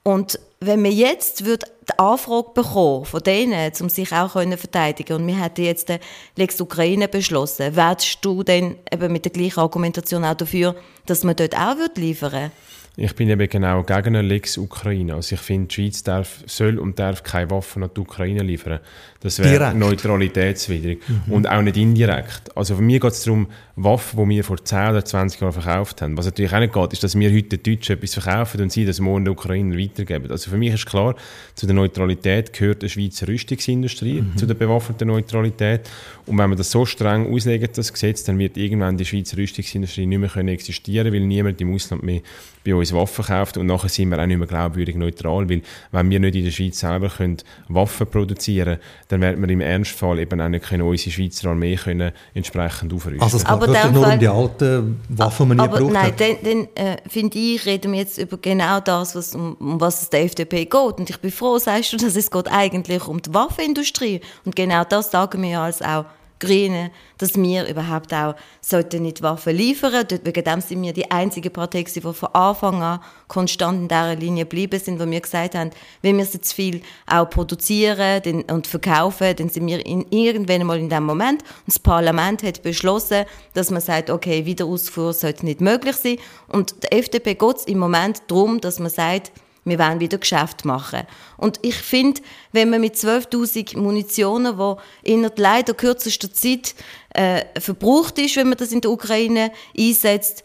und 0.03 0.39
wenn 0.59 0.83
wir 0.83 0.91
jetzt 0.91 1.45
würde 1.45 1.65
die 1.89 1.99
Anfrage 1.99 2.49
bekommen 2.53 3.05
von 3.05 3.21
denen, 3.21 3.71
um 3.81 3.89
sich 3.89 4.11
auch 4.11 4.33
zu 4.33 4.57
verteidigen 4.57 5.13
und 5.17 5.27
wir 5.27 5.41
hätten 5.41 5.63
jetzt 5.63 5.89
den 5.89 5.99
Lex 6.35 6.61
Ukraine 6.61 7.07
beschlossen, 7.07 7.75
wärst 7.75 8.23
du 8.23 8.43
denn 8.43 8.77
eben 8.91 9.11
mit 9.11 9.25
der 9.25 9.31
gleichen 9.31 9.59
Argumentation 9.59 10.23
auch 10.23 10.35
dafür, 10.35 10.75
dass 11.05 11.23
man 11.23 11.35
dort 11.35 11.55
auch 11.55 11.75
liefern 11.95 12.31
würde? 12.31 12.51
Ich 12.97 13.15
bin 13.15 13.29
eben 13.29 13.47
genau 13.47 13.83
gegen 13.83 14.17
eine 14.17 14.21
Lex 14.21 14.57
Ukraine. 14.57 15.15
Also 15.15 15.35
ich 15.35 15.41
finde, 15.41 15.69
die 15.69 15.75
Schweiz 15.75 16.03
darf, 16.03 16.43
soll 16.45 16.77
und 16.77 16.99
darf 16.99 17.23
keine 17.23 17.49
Waffen 17.49 17.83
an 17.83 17.89
die 17.95 18.01
Ukraine 18.01 18.43
liefern. 18.43 18.79
Das 19.21 19.39
wäre 19.39 19.73
neutralitätswidrig. 19.73 20.99
Mhm. 21.07 21.33
Und 21.33 21.47
auch 21.47 21.61
nicht 21.61 21.77
indirekt. 21.77 22.55
Also 22.55 22.75
für 22.75 22.81
mich 22.81 22.99
geht 22.99 23.11
es 23.13 23.23
darum, 23.23 23.47
Waffen, 23.77 24.29
die 24.29 24.35
wir 24.35 24.43
vor 24.43 24.63
10 24.63 24.89
oder 24.89 25.05
20 25.05 25.39
Jahren 25.39 25.53
verkauft 25.53 26.01
haben. 26.01 26.17
Was 26.17 26.25
natürlich 26.25 26.51
auch 26.53 26.59
nicht 26.59 26.73
geht, 26.73 26.93
ist, 26.93 27.03
dass 27.03 27.17
wir 27.17 27.31
heute 27.31 27.57
den 27.57 27.63
Deutschen 27.63 27.95
etwas 27.95 28.13
verkaufen 28.13 28.61
und 28.61 28.71
sie 28.73 28.83
das 28.83 28.99
morgen 28.99 29.23
den 29.23 29.31
Ukrainer 29.31 29.77
weitergeben. 29.77 30.29
Also 30.29 30.51
für 30.51 30.57
mich 30.57 30.73
ist 30.73 30.85
klar, 30.85 31.15
zu 31.55 31.65
der 31.65 31.75
Neutralität 31.75 32.51
gehört 32.51 32.81
die 32.81 32.89
Schweizer 32.89 33.27
Rüstungsindustrie, 33.27 34.21
mhm. 34.21 34.35
zu 34.35 34.45
der 34.45 34.55
bewaffneten 34.55 35.07
Neutralität. 35.07 35.89
Und 36.25 36.37
wenn 36.37 36.49
man 36.49 36.57
das 36.57 36.69
so 36.71 36.85
streng 36.85 37.31
auslegt, 37.33 37.77
das 37.77 37.93
Gesetz, 37.93 38.25
dann 38.25 38.37
wird 38.37 38.57
irgendwann 38.57 38.97
die 38.97 39.05
Schweizer 39.05 39.37
Rüstungsindustrie 39.37 40.05
nicht 40.05 40.19
mehr 40.19 40.29
können 40.29 40.49
existieren 40.49 40.90
weil 40.93 41.21
niemand 41.21 41.59
im 41.61 41.73
Ausland 41.73 42.03
mehr 42.03 42.21
bei 42.63 42.75
uns 42.75 42.93
Waffen 42.93 43.25
kauft 43.25 43.57
und 43.57 43.65
nachher 43.65 43.89
sind 43.89 44.09
wir 44.09 44.19
auch 44.19 44.25
nicht 44.25 44.37
mehr 44.37 44.47
glaubwürdig 44.47 44.95
neutral, 44.95 45.49
weil 45.49 45.61
wenn 45.91 46.09
wir 46.09 46.19
nicht 46.19 46.35
in 46.35 46.43
der 46.43 46.51
Schweiz 46.51 46.79
selber 46.79 47.09
können 47.09 47.37
Waffen 47.69 48.07
produzieren 48.07 48.75
können, 48.75 48.79
dann 49.07 49.21
werden 49.21 49.41
wir 49.41 49.49
im 49.49 49.61
Ernstfall 49.61 50.19
eben 50.19 50.39
auch 50.39 50.49
nicht 50.49 50.65
können 50.65 50.83
unsere 50.83 51.11
Schweizer 51.11 51.49
Armee 51.49 51.75
können 51.75 52.11
entsprechend 52.33 52.93
aufrüsten. 52.93 53.21
Also 53.21 53.37
es 53.37 53.45
geht 53.45 53.59
wirklich 53.59 53.91
nur 53.91 54.07
um 54.07 54.19
die 54.19 54.27
alten 54.27 54.99
Waffen, 55.09 55.49
die 55.49 55.55
man 55.55 55.67
nie 55.67 55.77
braucht 55.77 55.93
Nein, 55.93 56.13
dann, 56.17 56.35
dann 56.43 56.67
äh, 56.75 56.97
finde 57.07 57.39
ich, 57.39 57.65
reden 57.65 57.91
wir 57.93 57.99
jetzt 57.99 58.17
über 58.17 58.37
genau 58.37 58.79
das, 58.79 59.15
was, 59.15 59.33
um, 59.33 59.55
um 59.55 59.81
was 59.81 60.03
es 60.03 60.09
der 60.09 60.23
FDP 60.23 60.65
geht. 60.65 60.75
Und 60.75 61.09
ich 61.09 61.17
bin 61.17 61.31
froh, 61.31 61.57
sagst 61.57 61.93
du, 61.93 61.97
dass 61.97 62.15
es 62.15 62.29
geht 62.29 62.47
eigentlich 62.51 63.07
um 63.07 63.21
die 63.21 63.33
Waffenindustrie. 63.33 64.21
Und 64.45 64.55
genau 64.55 64.83
das 64.83 65.11
sagen 65.11 65.41
wir 65.41 65.59
als 65.59 65.81
auch 65.81 66.05
Grünen, 66.41 66.89
dass 67.19 67.35
wir 67.35 67.67
überhaupt 67.67 68.13
auch 68.13 68.35
sollten 68.59 69.03
nicht 69.03 69.21
Waffen 69.21 69.55
liefern 69.55 69.91
sollten. 69.91 70.25
Wegen 70.25 70.43
dem 70.43 70.59
sind 70.59 70.81
wir 70.81 70.91
die 70.91 71.09
einzige 71.09 71.49
Partei, 71.49 71.83
die 71.83 72.01
von 72.01 72.29
Anfang 72.33 72.81
an 72.81 72.99
konstant 73.29 73.83
in 73.83 73.87
dieser 73.87 74.15
Linie 74.15 74.43
geblieben 74.43 74.79
sind, 74.79 74.99
wo 74.99 75.09
wir 75.09 75.21
gesagt 75.21 75.55
haben, 75.55 75.69
wenn 76.01 76.17
wir 76.17 76.25
sie 76.25 76.41
zu 76.41 76.53
viel 76.53 76.81
auch 77.07 77.29
produzieren 77.29 78.43
und 78.51 78.67
verkaufen, 78.67 79.35
dann 79.35 79.47
sind 79.47 79.67
wir 79.67 79.85
in, 79.85 80.05
irgendwann 80.09 80.65
mal 80.65 80.79
in 80.79 80.89
dem 80.89 81.03
Moment. 81.03 81.43
Und 81.43 81.67
das 81.67 81.79
Parlament 81.79 82.43
hat 82.43 82.63
beschlossen, 82.63 83.25
dass 83.53 83.71
man 83.71 83.81
sagt, 83.81 84.09
okay, 84.09 84.45
Wiederausfuhr 84.45 85.13
sollte 85.13 85.45
nicht 85.45 85.61
möglich 85.61 85.95
sein. 85.95 86.17
Und 86.47 86.83
der 86.83 86.93
FDP 86.93 87.35
geht 87.35 87.57
es 87.57 87.65
im 87.65 87.77
Moment 87.77 88.23
darum, 88.27 88.59
dass 88.59 88.79
man 88.79 88.89
sagt, 88.89 89.31
wir 89.63 89.77
wollen 89.77 89.99
wieder 89.99 90.17
Geschäft 90.17 90.65
machen. 90.65 91.01
Und 91.37 91.59
ich 91.61 91.75
finde, 91.75 92.21
wenn 92.51 92.69
man 92.69 92.81
mit 92.81 92.95
12.000 92.95 93.77
Munitionen, 93.77 94.57
die 94.57 95.11
in 95.11 95.21
der 95.21 95.31
leider 95.35 95.73
kürzester 95.73 96.33
Zeit 96.33 96.75
äh, 97.13 97.43
verbraucht 97.59 98.17
ist, 98.17 98.35
wenn 98.37 98.49
man 98.49 98.57
das 98.57 98.71
in 98.71 98.81
der 98.81 98.91
Ukraine 98.91 99.51
einsetzt, 99.77 100.43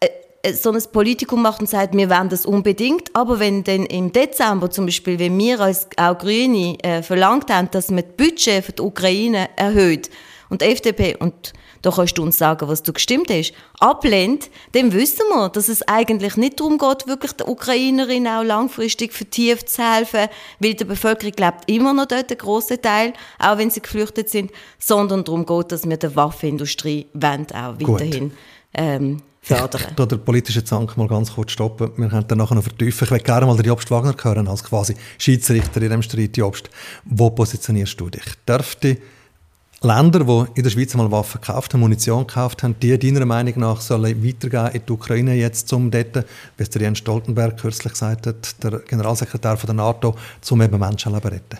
äh, 0.00 0.08
äh, 0.42 0.52
so 0.52 0.72
ein 0.72 0.82
Politikum 0.92 1.42
macht 1.42 1.60
und 1.60 1.68
sagt, 1.68 1.96
wir 1.96 2.10
wollen 2.10 2.28
das 2.28 2.44
unbedingt, 2.44 3.14
aber 3.14 3.38
wenn 3.38 3.62
dann 3.62 3.86
im 3.86 4.12
Dezember 4.12 4.70
zum 4.70 4.86
Beispiel, 4.86 5.18
wenn 5.18 5.38
wir 5.38 5.60
als 5.60 5.86
auch 5.96 6.18
Grüne 6.18 6.76
äh, 6.82 7.02
verlangt 7.02 7.50
haben, 7.50 7.70
dass 7.70 7.90
man 7.90 8.04
das 8.04 8.16
Budget 8.16 8.64
für 8.64 8.72
die 8.72 8.82
Ukraine 8.82 9.48
erhöht 9.56 10.10
und 10.48 10.62
die 10.62 10.66
FDP 10.66 11.16
und 11.16 11.52
da 11.82 11.90
kannst 11.90 12.18
du 12.18 12.22
uns 12.22 12.38
sagen, 12.38 12.68
was 12.68 12.82
du 12.82 12.92
gestimmt 12.92 13.30
hast, 13.30 13.52
ablehnt, 13.78 14.50
dann 14.72 14.92
wissen 14.92 15.24
wir, 15.30 15.48
dass 15.48 15.68
es 15.68 15.82
eigentlich 15.88 16.36
nicht 16.36 16.60
darum 16.60 16.78
geht, 16.78 17.06
wirklich 17.06 17.32
der 17.32 17.48
Ukrainerin 17.48 18.26
auch 18.26 18.42
langfristig 18.42 19.12
vertieft 19.12 19.68
zu 19.68 19.82
helfen, 19.82 20.28
weil 20.58 20.74
die 20.74 20.84
Bevölkerung 20.84 21.34
lebt 21.38 21.68
immer 21.70 21.92
noch 21.92 22.06
dort, 22.06 22.30
ein 22.30 22.38
grosser 22.38 22.80
Teil, 22.80 23.12
auch 23.38 23.58
wenn 23.58 23.70
sie 23.70 23.80
geflüchtet 23.80 24.28
sind, 24.28 24.50
sondern 24.78 25.24
darum 25.24 25.46
geht, 25.46 25.72
dass 25.72 25.88
wir 25.88 25.96
die 25.96 26.14
Waffenindustrie 26.16 27.06
wollen, 27.14 27.46
auch 27.52 27.80
weiterhin 27.80 28.32
ähm, 28.74 29.22
fördern. 29.40 29.82
Ich 29.98 30.06
den 30.06 30.24
politischen 30.24 30.64
Zank 30.64 30.96
mal 30.96 31.08
ganz 31.08 31.34
kurz 31.34 31.52
stoppen. 31.52 31.92
Wir 31.96 32.08
können 32.08 32.26
dann 32.28 32.38
nachher 32.38 32.54
noch 32.54 32.62
vertiefen. 32.62 33.04
Ich 33.04 33.10
möchte 33.10 33.24
gerne 33.24 33.46
mal 33.46 33.56
den 33.56 33.66
Jobst 33.66 33.90
Wagner 33.90 34.14
hören, 34.20 34.48
als 34.48 34.62
quasi 34.62 34.94
Schiedsrichter 35.18 35.80
in 35.80 35.88
diesem 35.88 36.02
Streit. 36.02 36.36
Jobst, 36.36 36.70
wo 37.04 37.30
positionierst 37.30 37.98
du 37.98 38.10
dich? 38.10 38.24
Dürfte 38.46 38.98
Länder, 39.82 40.24
die 40.24 40.58
in 40.58 40.62
der 40.62 40.70
Schweiz 40.70 40.94
mal 40.94 41.10
Waffen 41.10 41.40
gekauft 41.40 41.72
haben, 41.72 41.80
Munition 41.80 42.26
gekauft 42.26 42.62
haben, 42.62 42.74
die 42.82 42.98
deiner 42.98 43.24
Meinung 43.24 43.54
nach 43.60 43.80
sollen 43.80 44.22
weitergehen 44.22 44.74
in 44.74 44.82
die 44.86 44.92
Ukraine 44.92 45.34
jetzt 45.34 45.68
zum 45.68 45.90
dort, 45.90 46.16
wie 46.56 46.62
es 46.62 46.68
der 46.68 46.82
Jens 46.82 46.98
Stoltenberg 46.98 47.58
kürzlich 47.58 47.94
gesagt 47.94 48.26
hat, 48.26 48.62
der 48.62 48.80
Generalsekretär 48.80 49.56
von 49.56 49.68
der 49.68 49.76
NATO, 49.76 50.14
zum 50.42 50.60
eben 50.60 50.78
Menschenleben 50.78 51.30
retten? 51.30 51.58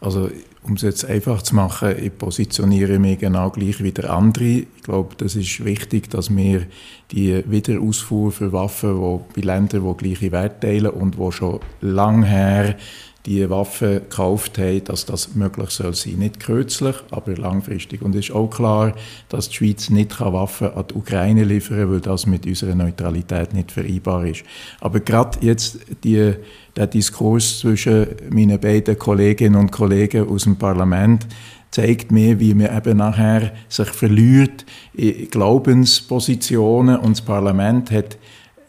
Also 0.00 0.30
um 0.62 0.74
es 0.74 0.82
jetzt 0.82 1.04
einfach 1.06 1.42
zu 1.42 1.56
machen, 1.56 1.96
ich 1.98 2.16
positioniere 2.16 2.98
mich 2.98 3.18
genau 3.18 3.50
gleich 3.50 3.82
wie 3.82 3.92
der 3.92 4.10
andere. 4.10 4.44
Ich 4.44 4.82
glaube, 4.84 5.14
das 5.16 5.34
ist 5.34 5.64
wichtig, 5.64 6.10
dass 6.10 6.34
wir 6.34 6.66
die 7.10 7.42
Wiederausfuhr 7.50 8.30
für 8.30 8.52
Waffen, 8.52 9.20
die 9.34 9.40
bei 9.40 9.46
Ländern, 9.46 9.84
die 9.88 10.04
gleiche 10.04 10.32
Werte 10.32 10.66
teilen 10.66 10.90
und 10.90 11.16
die 11.16 11.32
schon 11.32 11.60
lange 11.80 12.26
her 12.26 12.76
die 13.26 13.50
Waffen 13.50 13.94
gekauft 13.94 14.56
haben, 14.58 14.84
dass 14.84 15.04
das 15.04 15.34
möglich 15.34 15.70
soll 15.70 15.94
sein. 15.94 16.14
Nicht 16.18 16.40
kürzlich, 16.40 16.94
aber 17.10 17.36
langfristig. 17.36 18.00
Und 18.00 18.14
es 18.14 18.28
ist 18.28 18.34
auch 18.34 18.48
klar, 18.48 18.94
dass 19.28 19.48
die 19.48 19.56
Schweiz 19.56 19.90
nicht 19.90 20.20
Waffen 20.20 20.72
an 20.72 20.84
die 20.88 20.94
Ukraine 20.94 21.44
liefern 21.44 21.78
kann, 21.78 21.90
weil 21.90 22.00
das 22.00 22.26
mit 22.26 22.46
unserer 22.46 22.74
Neutralität 22.74 23.52
nicht 23.52 23.72
vereinbar 23.72 24.26
ist. 24.26 24.44
Aber 24.80 25.00
gerade 25.00 25.38
jetzt 25.40 25.78
die, 26.04 26.34
der 26.76 26.86
Diskurs 26.86 27.58
zwischen 27.58 28.06
meinen 28.30 28.60
beiden 28.60 28.96
Kolleginnen 28.96 29.56
und 29.56 29.72
Kollegen 29.72 30.28
aus 30.28 30.44
dem 30.44 30.56
Parlament 30.56 31.26
zeigt 31.72 32.12
mir, 32.12 32.38
wie 32.38 32.54
man 32.54 32.74
eben 32.76 32.98
nachher 32.98 33.52
sich 33.68 33.88
verliert 33.88 34.64
in 34.94 35.28
Glaubenspositionen 35.28 36.96
und 36.96 37.18
das 37.18 37.22
Parlament 37.22 37.90
hat 37.90 38.16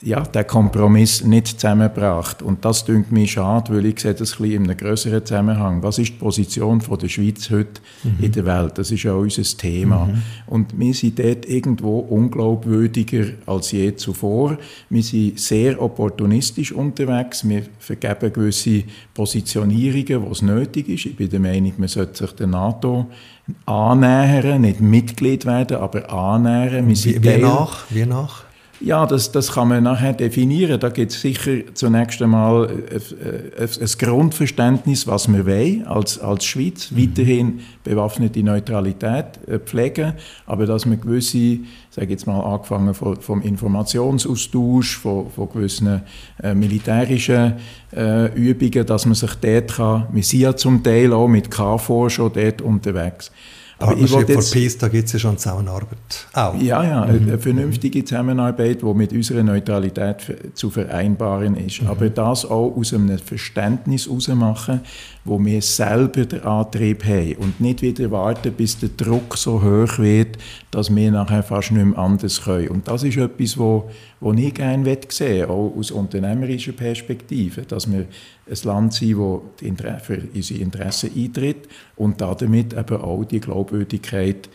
ja, 0.02 0.22
der 0.22 0.44
Kompromiss 0.44 1.24
nicht 1.24 1.48
zusammengebracht. 1.48 2.42
Und 2.42 2.64
das 2.64 2.86
dünkt 2.86 3.12
mir 3.12 3.28
schade, 3.28 3.74
weil 3.74 3.86
ich 3.86 4.00
sehe 4.00 4.14
das 4.14 4.34
ein 4.34 4.38
bisschen 4.44 4.64
in 4.64 4.70
einem 4.70 4.78
größeren 4.78 5.26
Zusammenhang. 5.26 5.82
Was 5.82 5.98
ist 5.98 6.10
die 6.10 6.18
Position 6.18 6.82
von 6.82 7.00
der 7.00 7.10
Schweiz 7.10 7.50
heute 7.50 7.82
mhm. 8.04 8.24
in 8.24 8.32
der 8.32 8.46
Welt? 8.46 8.78
Das 8.78 8.92
ist 8.92 9.04
ja 9.04 9.14
unser 9.14 9.44
Thema. 9.44 10.06
Mhm. 10.06 10.22
Und 10.46 10.80
wir 10.80 10.94
sind 10.94 11.18
dort 11.18 11.46
irgendwo 11.48 12.00
unglaubwürdiger 12.00 13.26
als 13.46 13.72
je 13.72 13.96
zuvor. 13.96 14.58
Wir 14.90 15.04
sind 15.04 15.40
sehr 15.40 15.82
opportunistisch 15.82 16.72
unterwegs. 16.72 17.48
Wir 17.48 17.64
vergeben 17.80 18.32
gewisse 18.32 18.84
Positionierungen, 19.14 20.28
wo 20.28 20.32
es 20.32 20.42
nötig 20.42 20.90
ist. 20.90 21.06
Ich 21.08 21.16
bin 21.16 21.30
der 21.30 21.40
Meinung, 21.40 21.74
man 21.78 21.88
sollte 21.88 22.18
sich 22.26 22.32
der 22.34 22.48
NATO 22.48 23.08
annähern, 23.66 24.62
nicht 24.62 24.82
Mitglied 24.82 25.46
werden, 25.46 25.78
aber 25.78 26.12
annähern. 26.12 26.88
wie, 26.88 27.24
wie 27.24 27.38
nach? 27.38 27.86
Wie 27.90 28.06
nach? 28.06 28.47
Ja, 28.80 29.08
das, 29.08 29.32
das 29.32 29.54
kann 29.54 29.70
man 29.70 29.84
nachher 29.84 30.14
definieren. 30.14 30.80
Da 30.80 30.90
gibt 30.90 31.12
es 31.12 31.22
sicher 31.22 31.74
zunächst 31.74 32.22
einmal 32.22 32.68
ein, 32.68 33.02
ein, 33.60 33.88
Grundverständnis, 33.98 35.08
was 35.08 35.28
wir 35.28 35.48
wollen 35.48 35.88
als, 35.88 36.20
als 36.20 36.46
Schweiz. 36.46 36.92
Mhm. 36.92 37.02
Weiterhin 37.02 37.60
bewaffnete 37.84 38.44
Neutralität 38.44 39.26
äh, 39.48 39.58
pflegen, 39.60 40.14
aber 40.46 40.68
dass 40.68 40.88
wir 40.88 40.98
gewisse, 40.98 41.60
sage 41.90 42.12
jetzt 42.12 42.28
mal 42.28 42.40
angefangen 42.40 42.94
vom, 42.94 43.20
vom 43.20 43.42
Informationsaustausch, 43.42 44.98
von, 44.98 45.32
von 45.32 45.50
gewissen 45.50 46.04
äh, 46.44 46.54
militärischen 46.54 47.54
äh, 47.96 48.32
Übungen, 48.36 48.86
dass 48.86 49.06
man 49.08 49.16
sich 49.16 49.34
dort 49.36 49.76
kann, 49.76 50.08
wir 50.12 50.24
sind 50.24 50.40
ja 50.40 50.56
zum 50.56 50.84
Teil 50.84 51.14
auch 51.14 51.28
mit 51.28 51.50
KFOR 51.50 52.12
schon 52.12 52.32
dort 52.32 52.62
unterwegs, 52.62 53.32
aber 53.32 53.57
Partnership 53.80 54.32
for 54.32 54.44
Peace, 54.52 54.78
da 54.78 54.88
gibt 54.88 55.06
es 55.06 55.14
ja 55.14 55.20
schon 55.20 55.38
Zusammenarbeit. 55.38 56.28
Auch. 56.34 56.56
Ja, 56.60 56.84
ja, 56.84 57.06
mhm. 57.06 57.12
eine 57.12 57.38
vernünftige 57.38 58.04
Zusammenarbeit, 58.04 58.82
die 58.82 58.94
mit 58.94 59.14
unserer 59.14 59.44
Neutralität 59.44 60.18
zu 60.56 60.72
vereinbaren 60.72 61.56
ist. 61.56 61.84
Mhm. 61.84 61.88
Aber 61.88 62.10
das 62.10 62.46
auch 62.46 62.76
aus 62.76 62.94
einem 62.94 63.20
Verständnis 63.20 64.08
herausmachen, 64.08 64.82
wo 65.26 65.44
wir 65.44 65.62
selber 65.62 66.26
den 66.26 66.42
Antrieb 66.42 67.06
haben 67.06 67.36
und 67.36 67.62
nicht 67.62 67.82
wieder 67.82 68.10
warten, 68.10 68.52
bis 68.54 68.80
der 68.80 68.90
Druck 68.90 69.38
so 69.38 69.62
hoch 69.62 70.00
wird, 70.00 70.38
dass 70.72 70.94
wir 70.94 71.12
nachher 71.12 71.44
fast 71.44 71.72
nicht 71.72 71.86
mehr 71.86 72.00
anders 72.00 72.44
können. 72.44 72.70
Und 72.70 72.88
das 72.88 73.04
ist 73.04 73.18
etwas, 73.18 73.58
wo, 73.58 73.90
wo 74.20 74.34
ich 74.34 74.54
gerne 74.54 74.98
sehen 75.10 75.50
auch 75.50 75.74
aus 75.78 75.92
unternehmerischer 75.92 76.72
Perspektive, 76.72 77.62
dass 77.62 77.92
wir 77.92 78.06
ein 78.50 78.58
Land 78.64 78.94
sind, 78.94 79.42
das 79.62 80.02
für 80.02 80.22
unsere 80.34 80.60
Interessen 80.60 81.12
eintritt 81.16 81.68
und 81.96 82.20
damit 82.20 82.74
eben 82.74 83.02
auch 83.02 83.24
die 83.26 83.40
Glaubwürdigkeit 83.40 84.50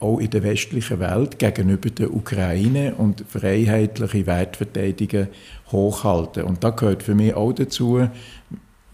auch 0.00 0.18
in 0.18 0.30
der 0.30 0.42
westlichen 0.44 1.00
Welt 1.00 1.38
gegenüber 1.38 1.90
der 1.90 2.14
Ukraine 2.14 2.94
und 2.94 3.24
freiheitliche 3.28 4.26
Wertverteidigung 4.26 5.28
hochhalten. 5.72 6.44
Und 6.44 6.62
da 6.62 6.70
gehört 6.70 7.02
für 7.02 7.14
mich 7.14 7.34
auch 7.34 7.52
dazu, 7.52 8.08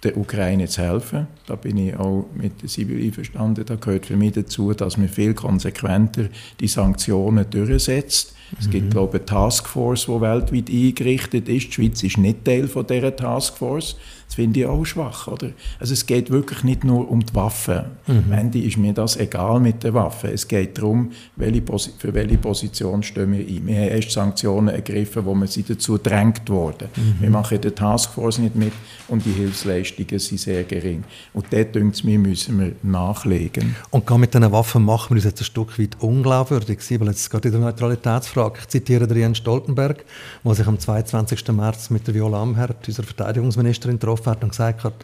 der 0.05 0.17
Ukraine 0.17 0.69
zu 0.69 0.83
helfen. 0.83 1.27
Da 1.47 1.57
bin 1.57 1.79
ich 1.79 1.97
auch 1.97 2.27
mit 2.35 2.63
der 2.63 2.69
Sibyl 2.69 3.03
einverstanden. 3.03 3.65
Da 3.65 3.77
gehört 3.77 4.07
für 4.07 4.17
mich 4.17 4.33
dazu, 4.33 4.73
dass 4.75 4.97
man 4.97 5.09
viel 5.09 5.35
konsequenter 5.35 6.29
die 6.61 6.69
Sanktionen 6.69 7.47
durchsetzt. 7.51 8.35
Es 8.59 8.71
gibt, 8.71 8.87
mhm. 8.87 8.91
glaube 8.91 9.17
ich, 9.17 9.23
eine 9.23 9.27
Taskforce, 9.27 10.07
die 10.07 10.21
weltweit 10.21 10.71
eingerichtet 10.71 11.49
ist. 11.49 11.69
Die 11.69 11.73
Schweiz 11.73 12.03
ist 12.03 12.19
nicht 12.19 12.45
Teil 12.45 12.69
von 12.69 12.87
dieser 12.87 13.17
Taskforce. 13.17 13.97
Das 14.35 14.43
finde 14.43 14.61
ich 14.61 14.67
auch 14.67 14.85
schwach. 14.85 15.29
Oder? 15.29 15.51
Also 15.79 15.93
es 15.93 16.07
geht 16.07 16.29
wirklich 16.29 16.65
nicht 16.65 16.83
nur 16.83 17.09
um 17.09 17.25
die 17.25 17.33
Waffen. 17.37 17.85
Mhm. 18.09 18.25
Am 18.27 18.33
Ende 18.33 18.59
ist 18.59 18.77
mir 18.77 18.93
das 18.93 19.17
egal 19.17 19.61
mit 19.61 19.85
den 19.85 19.95
Waffen. 19.95 20.31
Es 20.31 20.49
geht 20.49 20.77
darum, 20.77 21.13
welche 21.37 21.63
für 21.99 22.13
welche 22.13 22.39
Position 22.39 23.05
stehen 23.05 23.31
wir 23.31 23.39
ein. 23.39 23.65
Wir 23.65 23.77
haben 23.77 23.89
erst 23.91 24.11
Sanktionen 24.11 24.75
ergriffen, 24.75 25.25
wo 25.25 25.37
wir 25.37 25.47
sie 25.47 25.63
dazu 25.63 25.99
drängt 25.99 26.51
wurden. 26.51 26.89
Mhm. 26.97 27.15
Wir 27.21 27.31
machen 27.31 27.61
die 27.61 27.71
Taskforce 27.71 28.39
nicht 28.39 28.57
mit 28.57 28.73
und 29.07 29.25
die 29.25 29.31
Hilfsleistungen 29.31 30.19
sind 30.19 30.41
sehr 30.41 30.65
gering. 30.65 31.05
Und 31.33 31.47
dort, 31.53 31.73
denke 31.73 31.95
ich 31.95 32.03
mir, 32.03 32.19
müssen 32.19 32.59
wir 32.59 32.73
nachlegen. 32.83 33.77
Und 33.91 34.11
mit 34.19 34.35
diesen 34.35 34.51
Waffen 34.51 34.85
machen 34.85 35.11
wir 35.11 35.15
uns 35.17 35.27
jetzt 35.27 35.43
ein 35.43 35.45
Stück 35.45 35.79
weit 35.79 35.97
unglaubwürdig, 36.01 36.81
weil 36.99 37.07
jetzt 37.07 37.31
gerade 37.31 37.47
in 37.47 37.53
der 37.53 37.61
Neutralitätsfrage, 37.61 38.59
ich 38.63 38.69
zitiere 38.69 39.07
den 39.07 39.19
Jens 39.19 39.39
Stoltenberg, 39.39 40.05
der 40.45 40.55
sich 40.55 40.67
am 40.67 40.77
22. 40.77 41.47
März 41.53 41.91
mit 41.91 42.05
der 42.09 42.15
Viola 42.15 42.43
Amherd, 42.43 42.89
unserer 42.89 43.07
Verteidigungsministerin, 43.07 44.01
getroffen 44.01 44.24
und 44.27 44.51
gesagt 44.51 44.85
hat, 44.85 44.95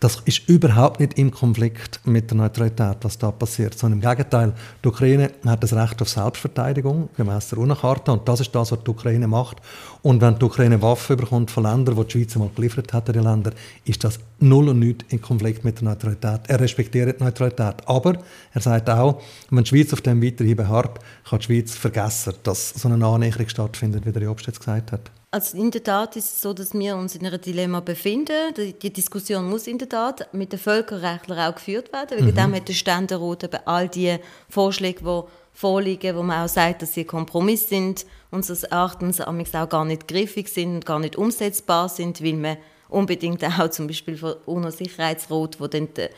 das 0.00 0.20
ist 0.24 0.48
überhaupt 0.48 1.00
nicht 1.00 1.18
im 1.18 1.30
Konflikt 1.30 2.00
mit 2.04 2.30
der 2.30 2.36
Neutralität, 2.36 2.98
was 3.02 3.18
da 3.18 3.30
passiert, 3.30 3.78
sondern 3.78 4.00
im 4.00 4.08
Gegenteil, 4.08 4.52
die 4.84 4.88
Ukraine 4.88 5.30
hat 5.44 5.62
das 5.62 5.72
Recht 5.72 6.00
auf 6.02 6.08
Selbstverteidigung 6.08 7.08
gemäß 7.16 7.48
der 7.48 7.58
UNO-Charta 7.58 8.12
und 8.12 8.28
das 8.28 8.40
ist 8.40 8.54
das, 8.54 8.72
was 8.72 8.84
die 8.84 8.90
Ukraine 8.90 9.26
macht. 9.26 9.58
Und 10.02 10.20
wenn 10.20 10.38
die 10.38 10.44
Ukraine 10.44 10.80
Waffen 10.82 11.16
bekommt 11.16 11.50
von 11.50 11.64
Ländern, 11.64 11.96
die 11.96 12.04
die 12.04 12.10
Schweiz 12.12 12.36
einmal 12.36 12.50
geliefert 12.54 12.92
hat, 12.92 13.08
die 13.08 13.18
Länder, 13.18 13.52
ist 13.84 14.04
das 14.04 14.18
null 14.38 14.68
und 14.68 14.78
nichts 14.78 15.04
im 15.08 15.20
Konflikt 15.20 15.64
mit 15.64 15.80
der 15.80 15.88
Neutralität. 15.88 16.40
Er 16.48 16.60
respektiert 16.60 17.18
die 17.18 17.24
Neutralität, 17.24 17.76
aber 17.86 18.18
er 18.52 18.60
sagt 18.60 18.88
auch, 18.90 19.22
wenn 19.50 19.64
die 19.64 19.68
Schweiz 19.68 19.92
auf 19.92 20.00
dem 20.02 20.22
weiterhin 20.22 20.56
beharrt, 20.56 21.00
kann 21.28 21.38
die 21.38 21.44
Schweiz 21.44 21.74
vergessen, 21.74 22.34
dass 22.42 22.70
so 22.70 22.88
eine 22.88 23.04
Annäherung 23.04 23.48
stattfindet, 23.48 24.06
wie 24.06 24.12
der 24.12 24.22
Jobst 24.22 24.46
jetzt 24.46 24.60
gesagt 24.60 24.92
hat. 24.92 25.10
Also 25.30 25.58
in 25.58 25.70
der 25.70 25.82
Tat 25.82 26.16
ist 26.16 26.32
es 26.32 26.40
so, 26.40 26.52
dass 26.52 26.72
wir 26.72 26.96
uns 26.96 27.14
in 27.14 27.26
einem 27.26 27.40
Dilemma 27.40 27.80
befinden. 27.80 28.54
Die, 28.56 28.92
Diskussion 28.92 29.50
muss 29.50 29.66
in 29.66 29.78
der 29.78 29.88
Tat 29.88 30.32
mit 30.32 30.52
den 30.52 30.58
Völkerrechtlern 30.58 31.50
auch 31.50 31.56
geführt 31.56 31.92
werden. 31.92 32.18
Wegen 32.18 32.30
mhm. 32.30 32.34
dem 32.34 32.54
hat 32.54 32.68
der 32.68 32.74
Ständerat 32.74 33.44
eben 33.44 33.60
all 33.66 33.88
die 33.88 34.16
Vorschläge, 34.48 35.00
die 35.00 35.22
vorliegen, 35.52 36.16
wo 36.16 36.22
man 36.22 36.44
auch 36.44 36.48
sagt, 36.48 36.82
dass 36.82 36.94
sie 36.94 37.04
Kompromiss 37.04 37.68
sind, 37.68 38.06
unseres 38.30 38.64
Erachtens 38.64 39.20
auch 39.20 39.68
gar 39.68 39.84
nicht 39.84 40.06
griffig 40.06 40.48
sind 40.48 40.74
und 40.74 40.86
gar 40.86 41.00
nicht 41.00 41.16
umsetzbar 41.16 41.88
sind, 41.88 42.22
weil 42.22 42.34
man 42.34 42.56
unbedingt 42.88 43.42
auch 43.58 43.70
zum 43.70 43.86
Beispiel 43.86 44.16
von 44.16 44.34
UNO-Sicherheitsrat, 44.44 45.60
wo 45.60 45.66
dann 45.66 45.88
die 45.94 46.08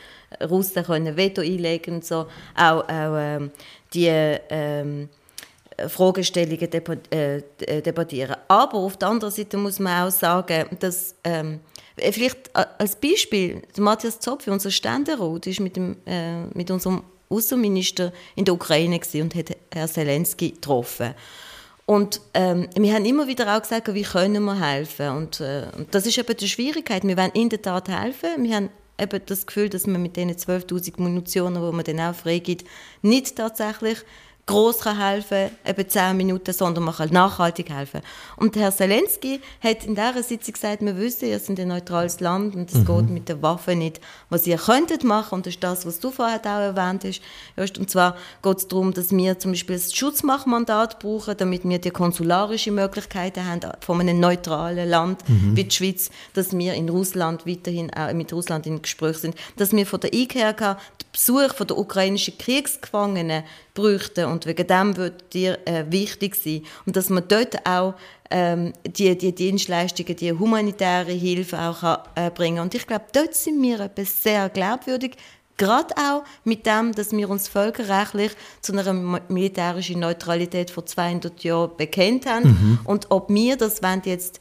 Russen 0.44 0.84
können 0.84 1.16
Veto 1.16 1.40
einlegen 1.40 1.96
und 1.96 2.04
so, 2.04 2.26
auch, 2.56 2.84
auch 2.88 3.16
ähm, 3.16 3.50
die 3.94 4.08
ähm, 4.08 5.08
Fragestellungen 5.86 6.68
äh, 7.10 7.42
debattieren. 7.82 8.36
Aber 8.48 8.78
auf 8.78 8.96
der 8.96 9.08
anderen 9.08 9.32
Seite 9.32 9.56
muss 9.56 9.78
man 9.78 10.06
auch 10.06 10.10
sagen, 10.10 10.66
dass 10.80 11.14
ähm, 11.24 11.60
vielleicht 11.96 12.54
als 12.54 12.96
Beispiel, 12.96 13.62
Matthias 13.76 14.18
Zopf, 14.20 14.46
unser 14.48 14.70
Ständerat, 14.70 15.46
ist 15.46 15.60
mit, 15.60 15.76
dem, 15.76 15.96
äh, 16.06 16.42
mit 16.54 16.70
unserem 16.70 17.02
Außenminister 17.28 18.12
in 18.36 18.44
der 18.44 18.54
Ukraine 18.54 19.00
und 19.14 19.34
hat 19.34 19.56
Herrn 19.72 19.88
Zelensky 19.88 20.50
getroffen. 20.50 21.14
Und 21.86 22.20
ähm, 22.34 22.68
wir 22.76 22.92
haben 22.92 23.06
immer 23.06 23.26
wieder 23.28 23.56
auch 23.56 23.62
gesagt, 23.62 23.92
wie 23.94 24.02
können 24.02 24.44
wir 24.44 24.60
helfen. 24.60 25.08
Und, 25.08 25.40
äh, 25.40 25.68
und 25.76 25.94
das 25.94 26.04
ist 26.04 26.18
eben 26.18 26.36
die 26.36 26.48
Schwierigkeit. 26.48 27.02
Wir 27.02 27.16
wollen 27.16 27.32
in 27.32 27.48
der 27.48 27.62
Tat 27.62 27.88
helfen. 27.88 28.44
Wir 28.44 28.56
haben 28.56 28.70
eben 29.00 29.20
das 29.24 29.46
Gefühl, 29.46 29.70
dass 29.70 29.86
man 29.86 30.02
mit 30.02 30.16
diesen 30.16 30.32
12'000 30.32 31.00
Munitionen, 31.00 31.64
die 31.64 31.74
man 31.74 31.84
dann 31.84 32.00
auch 32.00 32.14
freigibt, 32.14 32.66
nicht 33.00 33.36
tatsächlich 33.36 33.98
groß 34.48 34.84
helfen 34.84 35.50
kann, 35.64 35.70
eben 35.70 35.88
10 35.88 36.16
Minuten, 36.16 36.52
sondern 36.52 36.84
man 36.84 36.94
kann 36.94 37.10
nachhaltig 37.10 37.70
helfen. 37.70 38.00
Und 38.36 38.56
Herr 38.56 38.74
Zelensky 38.74 39.40
hat 39.62 39.84
in 39.84 39.94
dieser 39.94 40.22
Sitzung 40.22 40.54
gesagt, 40.54 40.82
wir 40.82 40.96
wissen, 40.96 41.28
ihr 41.28 41.38
seid 41.38 41.60
ein 41.60 41.68
neutrales 41.68 42.18
Land 42.20 42.56
und 42.56 42.70
es 42.70 42.78
mhm. 42.78 42.86
geht 42.86 43.10
mit 43.10 43.28
den 43.28 43.42
Waffen 43.42 43.78
nicht. 43.78 44.00
Was 44.30 44.46
ihr 44.46 44.56
könntet 44.56 45.04
machen, 45.04 45.36
und 45.36 45.46
das 45.46 45.54
ist 45.54 45.62
das, 45.62 45.86
was 45.86 46.00
du 46.00 46.10
vorher 46.10 46.40
auch 46.40 46.76
erwähnt 46.76 47.04
hast, 47.04 47.78
und 47.78 47.90
zwar 47.90 48.16
geht 48.42 48.58
es 48.58 48.68
darum, 48.68 48.92
dass 48.92 49.10
wir 49.10 49.38
zum 49.38 49.52
Beispiel 49.52 49.76
das 49.76 49.94
Schutzmachmandat 49.94 50.98
brauchen, 50.98 51.36
damit 51.36 51.68
wir 51.68 51.78
die 51.78 51.90
konsularische 51.90 52.72
Möglichkeiten 52.72 53.44
haben 53.44 53.60
von 53.80 54.00
einem 54.00 54.18
neutralen 54.18 54.88
Land 54.88 55.28
mhm. 55.28 55.56
wie 55.56 55.64
die 55.64 55.74
Schweiz, 55.74 56.10
dass 56.32 56.56
wir 56.56 56.74
in 56.74 56.88
Russland 56.88 57.46
weiterhin 57.46 57.92
auch 57.92 58.12
mit 58.14 58.32
Russland 58.32 58.66
in 58.66 58.80
Gespräch 58.80 59.18
sind, 59.18 59.36
dass 59.56 59.72
wir 59.72 59.86
von 59.86 60.00
der 60.00 60.14
IKRK 60.14 60.78
den 61.02 61.12
Besuch 61.12 61.54
von 61.54 61.66
der 61.66 61.76
ukrainischen 61.76 62.38
Kriegsgefangenen 62.38 63.44
bräuchten 63.78 64.24
und 64.24 64.44
wegen 64.46 64.66
dem 64.66 64.96
wird 64.96 65.32
dir 65.32 65.58
äh, 65.64 65.84
wichtig 65.88 66.34
sein. 66.34 66.62
Und 66.84 66.96
dass 66.96 67.10
man 67.10 67.24
dort 67.28 67.64
auch 67.66 67.94
ähm, 68.30 68.72
die, 68.84 69.16
die 69.16 69.34
Dienstleistungen, 69.34 70.16
die 70.16 70.32
humanitäre 70.32 71.12
Hilfe 71.12 71.58
auch 71.60 71.80
kann, 71.80 71.98
äh, 72.16 72.30
bringen. 72.30 72.58
Und 72.58 72.74
ich 72.74 72.86
glaube, 72.86 73.04
dort 73.12 73.34
sind 73.34 73.62
wir 73.62 73.78
etwas 73.80 74.22
sehr 74.22 74.48
glaubwürdig, 74.48 75.16
gerade 75.56 75.94
auch 75.96 76.24
mit 76.44 76.66
dem, 76.66 76.92
dass 76.92 77.12
wir 77.12 77.30
uns 77.30 77.46
völkerrechtlich 77.46 78.32
zu 78.60 78.72
einer 78.72 78.92
militärischen 79.28 80.00
Neutralität 80.00 80.70
vor 80.70 80.84
200 80.84 81.44
Jahren 81.44 81.76
bekennt 81.76 82.26
haben. 82.26 82.48
Mhm. 82.48 82.78
und 82.84 83.10
ob 83.10 83.28
wir 83.28 83.56
das 83.56 83.82
wenn 83.82 84.02
jetzt 84.04 84.40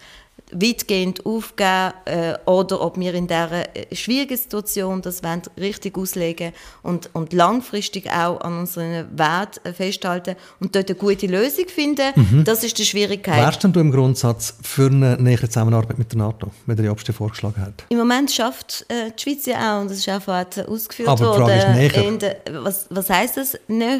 weitgehend 0.51 1.25
aufgeben 1.25 1.93
äh, 2.05 2.33
oder 2.45 2.81
ob 2.81 2.97
wir 2.97 3.13
in 3.13 3.27
dieser 3.27 3.75
äh, 3.75 3.93
schwierigen 3.93 4.37
Situation 4.37 5.01
das 5.01 5.23
wollen, 5.23 5.41
richtig 5.59 5.97
auslegen 5.97 6.53
und, 6.83 7.09
und 7.13 7.33
langfristig 7.33 8.09
auch 8.09 8.39
an 8.41 8.59
unseren 8.59 9.07
Wert 9.17 9.59
äh, 9.65 9.73
festhalten 9.73 10.35
und 10.59 10.75
dort 10.75 10.89
eine 10.89 10.97
gute 10.97 11.27
Lösung 11.27 11.67
finden, 11.67 12.11
mhm. 12.15 12.43
das 12.43 12.63
ist 12.63 12.77
die 12.77 12.85
Schwierigkeit. 12.85 13.37
Wärst 13.37 13.63
denn 13.63 13.73
du 13.73 13.79
im 13.79 13.91
Grundsatz 13.91 14.55
für 14.61 14.87
eine 14.87 15.17
nähere 15.17 15.49
Zusammenarbeit 15.49 15.97
mit 15.97 16.11
der 16.11 16.19
NATO, 16.19 16.51
wie 16.65 16.75
der 16.75 16.85
Jobste 16.85 17.11
vorgeschlagen 17.11 17.61
hat? 17.61 17.85
Im 17.89 17.97
Moment 17.97 18.31
schafft 18.31 18.85
äh, 18.87 19.11
die 19.17 19.21
Schweiz 19.21 19.45
ja 19.45 19.77
auch, 19.77 19.81
und 19.81 19.91
das 19.91 19.97
ist 19.97 20.09
auch 20.09 20.21
vorhin 20.21 20.65
ausgeführt 20.67 21.09
Aber 21.09 21.25
worden. 21.25 21.43
Aber 21.43 21.53
die 21.53 21.89
Frage 21.89 22.07
ist 22.07 22.23
näher. 22.23 22.63
was, 22.63 22.87
was 22.89 23.09
heisst 23.09 23.37
das, 23.37 23.57
näher? 23.67 23.97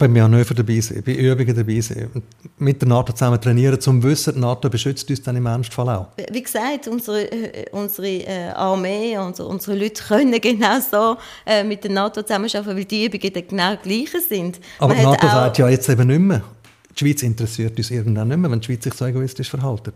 Bei 0.00 0.08
Manöver 0.08 0.54
dabei 0.54 0.80
sein, 0.80 1.02
bei 1.04 1.12
Übungen 1.12 1.54
dabei 1.54 1.78
sein, 1.82 2.08
mit 2.56 2.80
der 2.80 2.88
NATO 2.88 3.12
zusammen 3.12 3.38
trainieren, 3.38 3.74
um 3.74 3.80
zu 3.80 4.02
wissen, 4.02 4.32
die 4.32 4.40
NATO 4.40 4.70
beschützt 4.70 5.10
uns 5.10 5.20
dann 5.20 5.36
im 5.36 5.44
Ernstfall 5.44 5.90
auch. 5.90 6.06
Wie 6.32 6.42
gesagt, 6.42 6.88
unsere, 6.88 7.30
äh, 7.30 7.66
unsere 7.72 8.08
äh, 8.08 8.48
Armee, 8.48 9.18
unsere, 9.18 9.46
unsere 9.46 9.76
Leute 9.76 10.02
können 10.02 10.40
genau 10.40 10.80
so 10.80 11.18
äh, 11.44 11.62
mit 11.62 11.84
der 11.84 11.90
NATO 11.90 12.22
zusammenarbeiten, 12.22 12.76
weil 12.76 12.84
die 12.86 13.04
Übungen 13.04 13.30
dann 13.30 13.46
genau 13.46 13.76
gleich 13.76 14.26
sind. 14.26 14.58
Aber 14.78 14.94
Man 14.94 14.96
die 14.96 15.04
NATO 15.04 15.26
sagt 15.26 15.58
ja 15.58 15.68
jetzt 15.68 15.88
eben 15.90 16.08
nicht 16.08 16.18
mehr. 16.18 16.42
Die 16.98 16.98
Schweiz 16.98 17.22
interessiert 17.22 17.76
uns 17.76 17.90
irgendwann 17.90 18.28
nicht 18.28 18.38
mehr, 18.38 18.50
wenn 18.50 18.60
die 18.60 18.64
Schweiz 18.64 18.84
sich 18.84 18.94
so 18.94 19.04
egoistisch 19.04 19.50
verhält. 19.50 19.92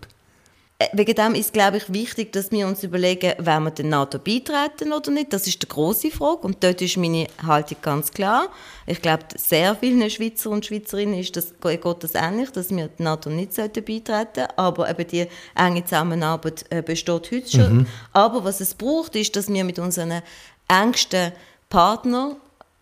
Äh, 0.85 0.97
wegen 0.97 1.15
dem 1.15 1.35
ist, 1.35 1.53
glaube 1.53 1.79
ich, 1.79 1.93
wichtig, 1.93 2.33
dass 2.33 2.51
wir 2.51 2.67
uns 2.67 2.83
überlegen, 2.83 3.33
wollen 3.39 3.65
wir 3.65 3.71
der 3.71 3.85
NATO 3.85 4.19
beitreten 4.19 4.93
oder 4.93 5.11
nicht. 5.11 5.33
Das 5.33 5.47
ist 5.47 5.63
die 5.63 5.69
große 5.69 6.11
Frage 6.11 6.41
und 6.43 6.63
dort 6.63 6.81
ist 6.83 6.97
meine 6.97 7.27
Haltung 7.45 7.79
ganz 7.83 8.13
klar. 8.13 8.49
Ich 8.87 9.01
glaube, 9.01 9.25
sehr 9.37 9.75
vielen 9.77 10.09
Schweizer 10.11 10.51
und 10.51 10.67
Schweizerinnen 10.67 11.19
ist 11.19 11.37
das, 11.37 11.55
geht 11.61 11.85
das 12.01 12.15
ähnlich, 12.15 12.51
dass 12.51 12.71
wir 12.71 12.89
der 12.89 13.05
NATO 13.05 13.31
nicht 13.31 13.55
beitreten 13.55 14.05
sollten, 14.07 14.47
aber 14.57 14.91
eben 14.91 15.07
die 15.07 15.27
enge 15.55 15.85
Zusammenarbeit 15.85 16.65
äh, 16.71 16.83
besteht 16.83 17.31
heute 17.31 17.49
schon. 17.49 17.77
Mhm. 17.77 17.87
Aber 18.13 18.45
was 18.45 18.61
es 18.61 18.75
braucht, 18.75 19.17
ist, 19.17 19.37
dass 19.37 19.49
wir 19.49 19.65
mit 19.65 19.79
unseren 19.79 20.23
engsten 20.69 21.33
Partnern 21.69 22.37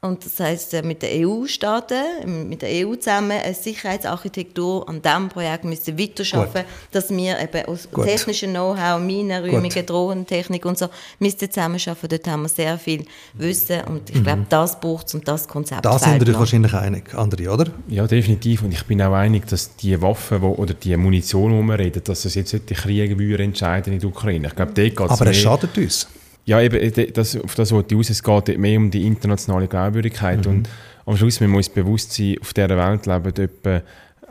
und 0.04 0.24
das 0.24 0.40
heißt 0.40 0.74
äh, 0.74 0.82
mit 0.82 1.02
den 1.02 1.24
EU-Staaten, 1.24 2.48
mit 2.48 2.62
der 2.62 2.70
EU 2.70 2.96
zusammen, 2.96 3.38
eine 3.40 3.54
Sicherheitsarchitektur 3.54 4.88
an 4.88 5.00
diesem 5.00 5.28
Projekt 5.28 5.64
müssen 5.64 5.96
weiterarbeiten, 5.96 6.64
dass 6.90 7.10
wir 7.10 7.38
eben 7.38 7.66
aus 7.66 7.88
Gut. 7.88 8.06
technischem 8.06 8.50
Know-how, 8.50 9.00
Minenräumungen, 9.00 9.86
Drohentechnik 9.86 10.64
und 10.64 10.76
so, 10.76 10.88
müssen 11.20 11.38
zusammenarbeiten. 11.38 12.08
Dort 12.08 12.26
haben 12.26 12.42
wir 12.42 12.48
sehr 12.48 12.78
viel 12.78 13.04
Wissen 13.34 13.82
und 13.84 14.10
ich 14.10 14.16
mhm. 14.16 14.24
glaube, 14.24 14.46
das 14.48 14.80
braucht 14.80 15.06
es 15.06 15.14
und 15.14 15.28
das 15.28 15.46
Konzept 15.46 15.84
Da 15.84 15.96
sind 15.96 16.26
wir 16.26 16.34
wahrscheinlich 16.34 16.74
einig, 16.74 17.14
André, 17.14 17.48
oder? 17.48 17.66
Ja, 17.86 18.04
definitiv. 18.08 18.64
Und 18.64 18.72
ich 18.72 18.84
bin 18.84 19.00
auch 19.02 19.14
einig, 19.14 19.46
dass 19.46 19.76
die 19.76 20.02
Waffen 20.02 20.42
wo, 20.42 20.48
oder 20.54 20.74
die 20.74 20.96
Munition, 20.96 21.52
die 21.52 21.62
wir 21.62 21.78
reden, 21.78 22.02
dass 22.02 22.22
das 22.22 22.34
jetzt 22.34 22.52
nicht 22.52 22.68
die 22.68 22.74
Kriege 22.74 23.40
entscheiden 23.40 23.92
in 23.92 24.00
der 24.00 24.08
Ukraine. 24.08 24.48
Ich 24.48 24.56
glaube, 24.56 25.12
Aber 25.12 25.26
es 25.26 25.36
schadet 25.36 25.78
uns. 25.78 26.08
Ja, 26.44 26.60
eben, 26.60 26.76
äh, 26.76 27.12
das, 27.12 27.36
auf 27.36 27.54
das 27.54 27.70
ich 27.70 27.94
raus. 27.94 28.10
Es 28.10 28.22
geht 28.22 28.58
mehr 28.58 28.78
um 28.78 28.90
die 28.90 29.06
internationale 29.06 29.68
Glaubwürdigkeit. 29.68 30.44
Mhm. 30.46 30.52
Und 30.52 30.68
am 31.06 31.16
Schluss 31.16 31.40
müssen 31.40 31.52
wir 31.52 31.56
uns 31.56 31.68
bewusst 31.68 32.12
sein, 32.12 32.36
auf 32.40 32.52
dieser 32.52 32.76
Welt 32.76 33.06
leben 33.06 33.44
etwa 33.44 33.82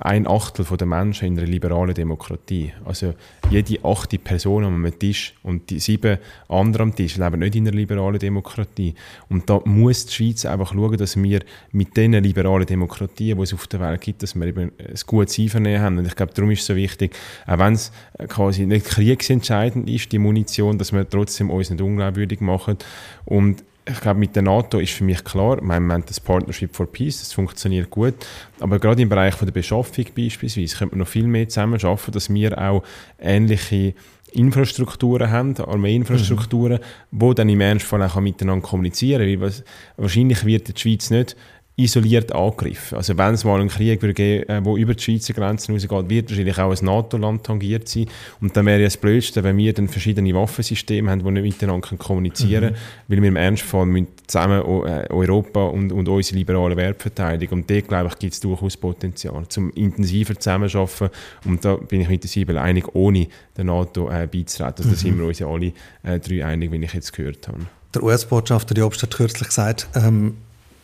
ein 0.03 0.27
Achtel 0.27 0.65
der 0.65 0.87
Menschen 0.87 1.27
in 1.27 1.37
einer 1.37 1.47
liberalen 1.47 1.93
Demokratie. 1.93 2.73
Also 2.85 3.13
jede 3.51 3.85
achte 3.85 4.17
Person 4.17 4.63
am 4.63 4.99
Tisch 4.99 5.35
und 5.43 5.69
die 5.69 5.79
sieben 5.79 6.17
anderen 6.49 6.89
am 6.89 6.95
Tisch 6.95 7.17
leben 7.17 7.39
nicht 7.39 7.55
in 7.55 7.67
einer 7.67 7.77
liberalen 7.77 8.17
Demokratie. 8.17 8.95
Und 9.29 9.47
da 9.47 9.61
muss 9.63 10.07
die 10.07 10.13
Schweiz 10.13 10.45
einfach 10.45 10.73
schauen, 10.73 10.97
dass 10.97 11.21
wir 11.21 11.41
mit 11.71 11.95
diesen 11.95 12.13
liberalen 12.13 12.65
Demokratien, 12.65 13.37
die 13.37 13.43
es 13.43 13.53
auf 13.53 13.67
der 13.67 13.79
Welt 13.79 14.01
gibt, 14.01 14.23
dass 14.23 14.33
wir 14.33 14.47
eben 14.47 14.71
ein 14.79 14.95
gutes 15.05 15.37
Einvernehmen 15.37 15.81
haben. 15.81 15.97
Und 15.99 16.07
ich 16.07 16.15
glaube, 16.15 16.33
darum 16.33 16.49
ist 16.49 16.61
es 16.61 16.65
so 16.65 16.75
wichtig, 16.75 17.15
auch 17.45 17.59
wenn 17.59 17.73
es 17.73 17.91
quasi 18.27 18.65
nicht 18.65 18.87
kriegsentscheidend 18.87 19.87
ist, 19.87 20.11
die 20.11 20.19
Munition, 20.19 20.79
dass 20.79 20.93
wir 20.93 21.07
trotzdem 21.07 21.51
uns 21.51 21.69
nicht 21.69 21.81
unglaubwürdig 21.81 22.41
machen. 22.41 22.77
Und 23.25 23.63
ich 23.85 23.99
glaube, 23.99 24.19
mit 24.19 24.35
der 24.35 24.43
NATO 24.43 24.79
ist 24.79 24.93
für 24.93 25.03
mich 25.03 25.23
klar, 25.23 25.59
wir 25.61 25.73
haben 25.73 26.03
das 26.05 26.19
Partnership 26.19 26.75
for 26.75 26.85
Peace, 26.85 27.19
das 27.19 27.33
funktioniert 27.33 27.89
gut, 27.89 28.13
aber 28.59 28.79
gerade 28.79 29.01
im 29.01 29.09
Bereich 29.09 29.33
von 29.33 29.47
der 29.47 29.53
Beschaffung 29.53 30.05
beispielsweise 30.15 30.77
könnte 30.77 30.95
man 30.95 30.99
noch 30.99 31.07
viel 31.07 31.25
mehr 31.25 31.49
zusammen 31.49 31.79
schaffen, 31.79 32.11
dass 32.11 32.31
wir 32.31 32.57
auch 32.57 32.83
ähnliche 33.19 33.93
Infrastrukturen 34.31 35.29
haben, 35.29 35.57
Armeeinfrastrukturen, 35.57 36.79
mhm. 36.79 36.81
wo 37.11 37.33
dann 37.33 37.49
im 37.49 37.59
Ernstfall 37.59 38.01
auch 38.03 38.19
miteinander 38.19 38.65
kommunizieren 38.65 39.27
kann. 39.27 39.41
Weil 39.41 39.53
wahrscheinlich 39.97 40.45
wird 40.45 40.69
die 40.69 40.79
Schweiz 40.79 41.09
nicht 41.09 41.35
isoliert 41.83 42.33
angegriffen. 42.33 42.97
Also 42.97 43.17
wenn 43.17 43.33
es 43.33 43.43
mal 43.43 43.59
einen 43.59 43.69
Krieg 43.69 44.01
würde 44.01 44.13
geben, 44.13 44.49
äh, 44.49 44.63
wo 44.63 44.77
über 44.77 44.93
die 44.93 45.03
Schweizer 45.03 45.33
Grenzen 45.33 45.73
rausgeht, 45.73 46.09
wird 46.09 46.29
wahrscheinlich 46.29 46.57
auch 46.59 46.71
ein 46.71 46.85
NATO-Land 46.85 47.43
tangiert 47.43 47.89
sein. 47.89 48.07
Und 48.39 48.55
dann 48.55 48.65
wäre 48.65 48.79
ja 48.79 48.85
das 48.85 48.97
Blödste, 48.97 49.43
wenn 49.43 49.57
wir 49.57 49.73
dann 49.73 49.87
verschiedene 49.87 50.33
Waffensysteme 50.33 51.09
haben, 51.09 51.23
die 51.23 51.31
nicht 51.31 51.43
miteinander 51.43 51.95
kommunizieren 51.97 52.61
können, 52.61 52.75
mhm. 52.75 53.13
weil 53.13 53.21
wir 53.21 53.27
im 53.27 53.35
Ernstfall 53.35 53.85
müssen 53.85 54.07
zusammen 54.27 54.61
äh, 54.61 55.07
Europa 55.09 55.65
und, 55.65 55.91
und 55.91 56.07
unsere 56.07 56.37
liberale 56.37 56.77
Werte 56.77 57.01
verteidigen. 57.01 57.53
Und 57.53 57.69
dort, 57.69 57.87
glaube 57.87 58.09
ich, 58.11 58.19
gibt 58.19 58.33
es 58.33 58.39
durchaus 58.39 58.77
Potenzial, 58.77 59.47
zum 59.49 59.71
intensiver 59.71 60.35
zusammenzuarbeiten. 60.35 61.09
Und 61.45 61.65
da 61.65 61.75
bin 61.75 62.01
ich 62.01 62.09
mit 62.09 62.23
der 62.23 62.29
Siebel 62.29 62.57
einig, 62.57 62.93
ohne 62.93 63.27
der 63.57 63.63
NATO 63.63 64.09
äh, 64.09 64.27
beizutreten. 64.27 64.75
Also 64.77 64.89
da 64.89 64.95
sind 64.95 65.17
wir 65.17 65.25
uns 65.25 65.39
ja 65.39 65.47
alle 65.47 65.73
äh, 66.03 66.19
drei 66.19 66.45
einig, 66.45 66.71
wie 66.71 66.83
ich 66.83 66.93
jetzt 66.93 67.13
gehört 67.13 67.47
habe. 67.47 67.59
Der 67.93 68.03
US-Botschafter 68.03 68.73
Jobst 68.75 69.03
hat 69.03 69.15
kürzlich 69.15 69.49
gesagt, 69.49 69.87
ähm, 69.95 70.37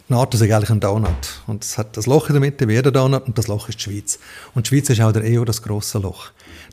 NATO 0.09 0.37
ist 0.37 0.41
eigentlich 0.41 0.69
ein 0.69 0.79
Donut. 0.79 1.41
Und 1.47 1.63
es 1.63 1.77
hat 1.77 1.97
das 1.97 2.05
Loch 2.05 2.29
in 2.29 2.33
der 2.33 2.39
Mitte 2.39 2.67
wie 2.67 2.73
jeder 2.73 2.91
Donut 2.91 3.27
und 3.27 3.37
das 3.37 3.47
Loch 3.47 3.67
ist 3.67 3.79
die 3.79 3.83
Schweiz. 3.83 4.19
Und 4.55 4.65
die 4.65 4.69
Schweiz 4.69 4.89
ist 4.89 5.01
auch 5.01 5.11
der 5.11 5.23
EU 5.23 5.43
das 5.43 5.61
große 5.61 5.99
Loch. 5.99 6.27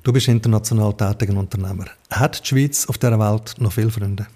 Du 0.04 0.12
bist 0.12 0.28
international 0.28 0.94
tätiger 0.94 1.36
Unternehmer. 1.36 1.86
Hat 2.10 2.44
die 2.44 2.48
Schweiz 2.48 2.86
auf 2.86 2.98
dieser 2.98 3.18
Welt 3.18 3.56
noch 3.58 3.72
viele 3.72 3.90
Freunde? 3.90 4.26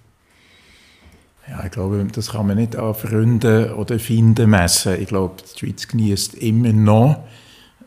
Ja, 1.49 1.65
ich 1.65 1.71
glaube, 1.71 2.07
das 2.13 2.33
kann 2.33 2.47
man 2.47 2.57
nicht 2.57 2.77
an 2.77 2.95
Freunden 2.95 3.73
oder 3.73 3.99
Finden 3.99 4.51
messen. 4.51 5.01
Ich 5.01 5.09
glaube, 5.09 5.37
die 5.55 5.59
Schweiz 5.59 5.87
genießt 5.87 6.35
immer 6.35 6.73
noch 6.73 7.25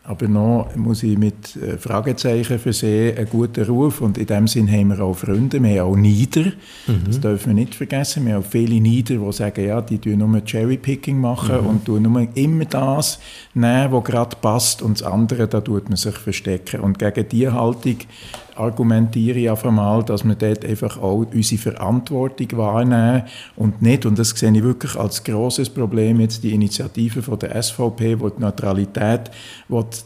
aber 0.04 0.28
noch 0.28 0.76
muss 0.76 1.04
ich 1.04 1.16
mit 1.16 1.56
äh, 1.56 1.78
Fragezeichen 1.78 2.58
versehen, 2.58 3.18
einen 3.18 3.30
guten 3.30 3.64
Ruf. 3.66 4.02
Und 4.02 4.18
in 4.18 4.26
dem 4.26 4.48
Sinn 4.48 4.72
haben 4.72 4.90
wir 4.90 5.00
auch 5.00 5.14
Freunde, 5.16 5.62
wir 5.62 5.82
haben 5.82 5.92
auch 5.92 5.96
Nieder. 5.96 6.46
Mhm. 6.88 7.04
Das 7.06 7.20
dürfen 7.20 7.48
wir 7.48 7.54
nicht 7.54 7.76
vergessen. 7.76 8.26
Wir 8.26 8.34
haben 8.34 8.44
auch 8.44 8.48
viele 8.48 8.82
Nieder, 8.82 9.16
die 9.16 9.32
sagen, 9.32 9.64
ja, 9.64 9.80
die 9.80 10.00
tun 10.00 10.18
nur 10.18 10.42
Cherrypicking 10.44 11.20
machen 11.20 11.62
mhm. 11.62 11.68
und 11.68 11.86
tun 11.86 12.02
nur 12.02 12.28
immer 12.34 12.66
das 12.66 13.20
nehmen, 13.54 13.92
was 13.92 14.04
gerade 14.04 14.36
passt. 14.42 14.82
Und 14.82 15.00
das 15.00 15.08
andere, 15.08 15.48
da 15.48 15.62
tut 15.62 15.88
man 15.88 15.98
sich 15.98 16.16
verstecken. 16.16 16.82
Und 16.82 16.98
gegen 16.98 17.30
diese 17.30 17.54
Haltung 17.54 17.98
argumentiere 18.62 19.39
ich 19.39 19.50
einfach 19.50 19.71
mal, 19.71 20.04
dass 20.04 20.24
wir 20.24 20.36
dort 20.36 20.63
einfach 20.65 20.97
auch 21.02 21.26
unsere 21.34 21.62
Verantwortung 21.62 22.47
wahrnehmen 22.58 23.24
und 23.56 23.82
nicht, 23.82 24.06
und 24.06 24.17
das 24.17 24.30
sehe 24.30 24.52
ich 24.52 24.63
wirklich 24.63 24.95
als 24.95 25.24
großes 25.24 25.69
Problem, 25.69 26.19
jetzt 26.19 26.43
die 26.43 26.54
Initiative 26.54 27.21
von 27.21 27.39
der 27.39 27.62
SVP, 27.62 28.19
wo 28.19 28.30
die 28.30 28.41
Neutralität 28.41 29.32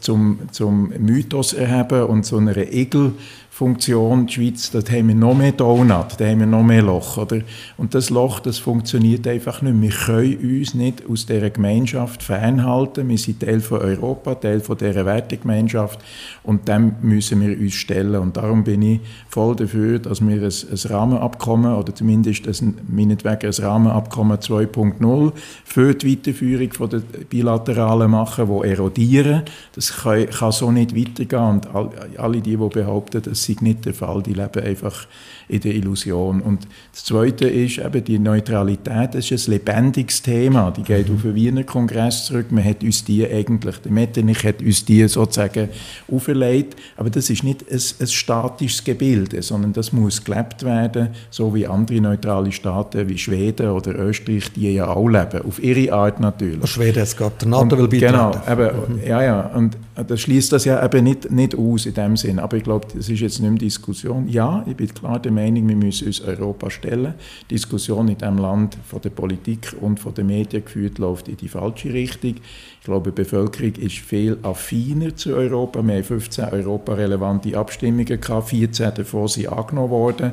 zum, 0.00 0.38
zum 0.50 0.92
Mythos 0.98 1.52
erheben 1.52 2.04
und 2.04 2.24
so 2.24 2.38
einer 2.38 2.56
Egel 2.56 3.12
Funktion, 3.56 4.26
die 4.26 4.34
Schweiz, 4.34 4.70
dort 4.70 4.90
haben 4.90 5.08
wir 5.08 5.14
noch 5.14 5.34
mehr 5.34 5.52
Donut, 5.52 6.08
da 6.18 6.26
haben 6.26 6.40
wir 6.40 6.46
noch 6.46 6.62
mehr 6.62 6.82
Loch. 6.82 7.16
Oder? 7.16 7.40
Und 7.78 7.94
das 7.94 8.10
Loch, 8.10 8.38
das 8.38 8.58
funktioniert 8.58 9.26
einfach 9.26 9.62
nicht. 9.62 9.80
Wir 9.80 9.88
können 9.88 10.58
uns 10.58 10.74
nicht 10.74 11.02
aus 11.08 11.24
dieser 11.24 11.48
Gemeinschaft 11.48 12.22
fernhalten. 12.22 13.08
Wir 13.08 13.16
sind 13.16 13.40
Teil 13.40 13.60
von 13.60 13.80
Europa, 13.80 14.34
Teil 14.34 14.60
von 14.60 14.76
dieser 14.76 15.06
Wertegemeinschaft 15.06 15.98
und 16.42 16.68
dem 16.68 16.96
müssen 17.00 17.40
wir 17.40 17.58
uns 17.58 17.72
stellen. 17.72 18.16
Und 18.16 18.36
darum 18.36 18.62
bin 18.62 18.82
ich 18.82 19.00
voll 19.30 19.56
dafür, 19.56 20.00
dass 20.00 20.20
wir 20.20 20.36
ein, 20.36 20.44
ein 20.44 20.90
Rahmenabkommen 20.90 21.76
oder 21.76 21.94
zumindest 21.94 22.46
ein, 22.46 22.76
meinetwegen 22.86 23.46
ein 23.46 23.64
Rahmenabkommen 23.64 24.36
2.0 24.36 25.32
für 25.64 25.94
die 25.94 26.12
Weiterführung 26.12 26.72
von 26.74 26.90
der 26.90 26.98
bilateralen 26.98 28.10
machen, 28.10 28.48
die 28.48 28.68
erodieren. 28.68 29.44
Das 29.74 29.96
kann, 29.96 30.28
kann 30.28 30.52
so 30.52 30.70
nicht 30.70 30.94
weitergehen. 30.94 31.62
Und 31.74 32.18
alle 32.18 32.42
die, 32.42 32.58
die 32.58 32.68
behaupten, 32.68 33.22
dass 33.22 33.45
sei 33.46 33.56
nicht 33.60 33.84
der 33.84 33.94
Fall. 33.94 34.22
Die 34.22 34.34
leben 34.34 34.62
einfach 34.62 35.06
in 35.48 35.60
der 35.60 35.74
Illusion. 35.74 36.40
Und 36.40 36.66
das 36.92 37.04
Zweite 37.04 37.48
ist 37.48 37.78
eben 37.78 38.04
die 38.04 38.18
Neutralität. 38.18 39.14
Das 39.14 39.30
ist 39.30 39.48
ein 39.48 39.52
lebendiges 39.52 40.22
Thema. 40.22 40.70
Die 40.70 40.82
geht 40.82 41.08
mhm. 41.08 41.16
auf 41.16 41.22
den 41.22 41.34
Wiener 41.34 41.64
Kongress 41.64 42.26
zurück. 42.26 42.50
Man 42.50 42.64
hat 42.64 42.82
uns 42.82 43.04
die 43.04 43.26
eigentlich, 43.26 43.78
der 43.78 43.92
Metternich 43.92 44.44
hat 44.44 44.60
uns 44.60 44.84
die 44.84 45.06
sozusagen 45.08 45.68
auferlegt. 46.10 46.76
Aber 46.96 47.10
das 47.10 47.30
ist 47.30 47.44
nicht 47.44 47.70
ein, 47.70 47.80
ein 48.00 48.06
statisches 48.06 48.84
Gebilde, 48.84 49.42
sondern 49.42 49.72
das 49.72 49.92
muss 49.92 50.24
gelebt 50.24 50.62
werden, 50.64 51.10
so 51.30 51.54
wie 51.54 51.66
andere 51.66 52.00
neutrale 52.00 52.52
Staaten 52.52 53.08
wie 53.08 53.18
Schweden 53.18 53.70
oder 53.70 53.98
Österreich, 53.98 54.52
die 54.52 54.74
ja 54.74 54.88
auch 54.88 55.08
leben. 55.08 55.42
Auf 55.46 55.62
ihre 55.62 55.92
Art 55.92 56.20
natürlich. 56.20 56.70
Schweden, 56.70 57.02
es 57.02 57.16
geht 57.16 57.40
der 57.40 57.48
NATO 57.48 57.78
will 57.78 57.88
beitreten. 57.88 58.12
Genau, 58.12 58.32
eben, 58.50 58.94
mhm. 58.94 59.06
ja, 59.06 59.22
ja. 59.22 59.40
Und 59.54 59.76
das 60.04 60.20
schließt 60.20 60.52
das 60.52 60.66
ja 60.66 60.84
eben 60.84 61.04
nicht, 61.04 61.30
nicht 61.30 61.54
aus 61.54 61.86
in 61.86 61.94
dem 61.94 62.16
Sinn. 62.16 62.38
Aber 62.38 62.56
ich 62.56 62.64
glaube, 62.64 62.86
das 62.94 63.08
ist 63.08 63.20
jetzt 63.20 63.40
nicht 63.40 63.50
mehr 63.50 63.58
Diskussion. 63.58 64.28
Ja, 64.28 64.62
ich 64.66 64.76
bin 64.76 64.92
klar 64.92 65.18
der 65.18 65.32
Meinung, 65.32 65.66
wir 65.68 65.76
müssen 65.76 66.06
uns 66.06 66.20
Europa 66.20 66.68
stellen. 66.68 67.14
Die 67.48 67.54
Diskussion 67.54 68.08
in 68.08 68.18
diesem 68.18 68.36
Land 68.36 68.76
von 68.84 69.00
der 69.00 69.10
Politik 69.10 69.74
und 69.80 69.98
von 69.98 70.12
den 70.12 70.26
Medien 70.26 70.64
geführt 70.64 70.98
läuft 70.98 71.28
in 71.28 71.38
die 71.38 71.48
falsche 71.48 71.92
Richtung. 71.92 72.34
Ich 72.34 72.84
glaube, 72.84 73.10
die 73.10 73.22
Bevölkerung 73.22 73.74
ist 73.76 73.96
viel 73.96 74.38
affiner 74.42 75.16
zu 75.16 75.34
Europa. 75.34 75.82
Wir 75.82 75.94
haben 75.94 76.04
15 76.04 76.44
europarelevante 76.44 77.56
Abstimmungen 77.56 78.20
gehabt, 78.20 78.50
14 78.50 78.94
davon 78.94 79.28
sind 79.28 79.48
angenommen 79.48 79.90
worden. 79.90 80.32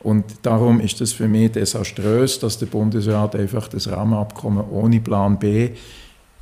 Und 0.00 0.24
darum 0.42 0.80
ist 0.80 1.00
es 1.00 1.12
für 1.12 1.28
mich 1.28 1.52
desaströs, 1.52 2.40
dass 2.40 2.58
der 2.58 2.66
Bundesrat 2.66 3.36
einfach 3.36 3.68
das 3.68 3.90
Rahmenabkommen 3.90 4.64
ohne 4.70 5.00
Plan 5.00 5.38
B 5.38 5.70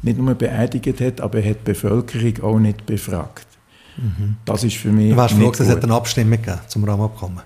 nicht 0.02 0.18
nur 0.18 0.34
beeidigt 0.34 1.00
hat, 1.00 1.20
aber 1.20 1.38
er 1.38 1.50
hat 1.50 1.58
die 1.60 1.72
Bevölkerung 1.72 2.42
auch 2.42 2.58
nicht 2.58 2.84
befragt. 2.86 3.46
Mhm. 3.96 4.36
Das 4.44 4.64
ist 4.64 4.76
für 4.76 4.90
mich. 4.90 5.10
Du 5.10 5.16
warst 5.16 5.34
froh, 5.34 5.50
dass 5.50 5.60
es 5.60 5.82
eine 5.82 5.94
Abstimmung 5.94 6.32
gegeben 6.32 6.60
zum 6.66 6.84
Rahmenabkommen. 6.84 7.42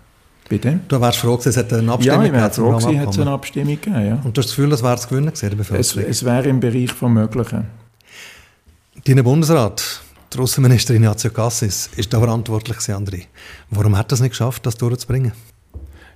Bitte? 0.49 0.79
Du 0.87 1.01
warst 1.01 1.19
froh, 1.19 1.37
dass 1.37 1.47
es 1.47 1.57
eine 1.59 1.93
Abstimmung 1.93 1.99
gegeben 1.99 2.23
Ja, 2.23 2.25
ich 2.25 2.33
wäre 2.33 2.51
froh, 2.51 3.09
es 3.09 3.19
eine 3.19 3.31
Abstimmung 3.31 3.81
gegeben, 3.81 4.07
ja. 4.07 4.15
Und 4.23 4.37
du 4.37 4.41
hast 4.41 4.49
das 4.49 4.57
Gefühl, 4.57 4.71
das 4.71 4.83
wäre 4.83 4.95
das 4.95 5.09
Gewinnen 5.09 5.27
gewesen, 5.27 5.51
der 5.51 5.57
Bevölkerung? 5.57 6.05
Es, 6.05 6.19
es 6.19 6.25
wäre 6.25 6.49
im 6.49 6.61
Bereich 6.61 6.93
von 6.93 7.13
Möglichen. 7.13 7.67
Dein 9.05 9.25
Bundesrat, 9.25 10.01
die 10.33 10.39
Russenministerin 10.39 11.03
Ignazio 11.03 11.31
Cassis, 11.31 11.91
ist 11.97 12.13
da 12.13 12.19
verantwortlich, 12.19 12.77
André. 12.77 13.25
Warum 13.71 13.97
hat 13.97 14.13
er 14.13 14.15
es 14.15 14.21
nicht 14.21 14.31
geschafft, 14.31 14.65
das 14.67 14.77
durchzubringen? 14.77 15.33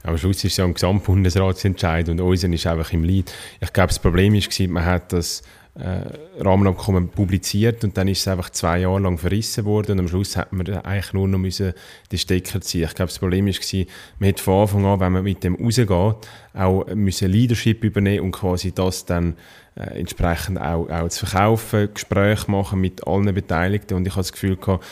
am 0.03 0.17
Schluss 0.17 0.37
ist 0.39 0.53
es 0.53 0.57
ja 0.57 0.65
ein 0.65 0.75
Gesamtbundesratsentscheid 0.75 2.09
und 2.09 2.21
unser 2.21 2.49
ist 2.49 2.67
einfach 2.67 2.93
im 2.93 3.05
Leid. 3.05 3.33
Ich 3.61 3.73
glaube, 3.73 3.89
das 3.89 3.99
Problem 3.99 4.33
war, 4.33 4.69
man 4.69 4.85
hat 4.85 5.13
das 5.13 5.43
äh, 5.81 6.43
Rahmenabkommen 6.43 7.09
publiziert 7.09 7.85
und 7.85 7.97
dann 7.97 8.09
ist 8.09 8.21
es 8.21 8.29
einfach 8.29 8.51
zwei 8.51 8.81
Jahre 8.81 9.01
lang 9.01 9.19
verrissen 9.19 9.65
worden 9.65 9.93
und 9.93 10.01
am 10.01 10.09
Schluss 10.09 10.37
hat 10.37 10.53
man 10.53 10.69
eigentlich 10.69 11.13
nur 11.13 11.27
noch 11.27 11.39
müssen 11.39 11.73
die 12.11 12.19
Stecker 12.19 12.61
ziehen. 12.61 12.85
Ich 12.85 12.95
glaube, 12.95 13.09
das 13.09 13.19
Problem 13.19 13.47
war, 13.47 13.87
man 14.19 14.29
hat 14.29 14.41
von 14.41 14.61
Anfang 14.61 14.85
an, 14.85 15.01
wenn 15.01 15.13
man 15.13 15.25
mit 15.25 15.43
dem 15.43 15.55
rausgeht, 15.55 16.29
auch 16.55 16.87
müssen 16.95 17.31
Leadership 17.31 17.83
übernehmen 17.83 18.27
und 18.27 18.33
quasi 18.33 18.73
das 18.73 19.07
dann 19.07 19.37
äh, 19.77 19.99
entsprechend 19.99 20.61
auch, 20.61 20.89
auch 20.91 21.09
zu 21.09 21.25
verkaufen, 21.27 21.89
Gespräche 21.95 22.51
machen 22.51 22.81
mit 22.81 23.07
allen 23.07 23.35
Beteiligten 23.35 23.95
und 23.95 24.07
ich 24.07 24.13
habe 24.13 24.21
das 24.21 24.33
Gefühl 24.33 24.57
gehabt, 24.57 24.85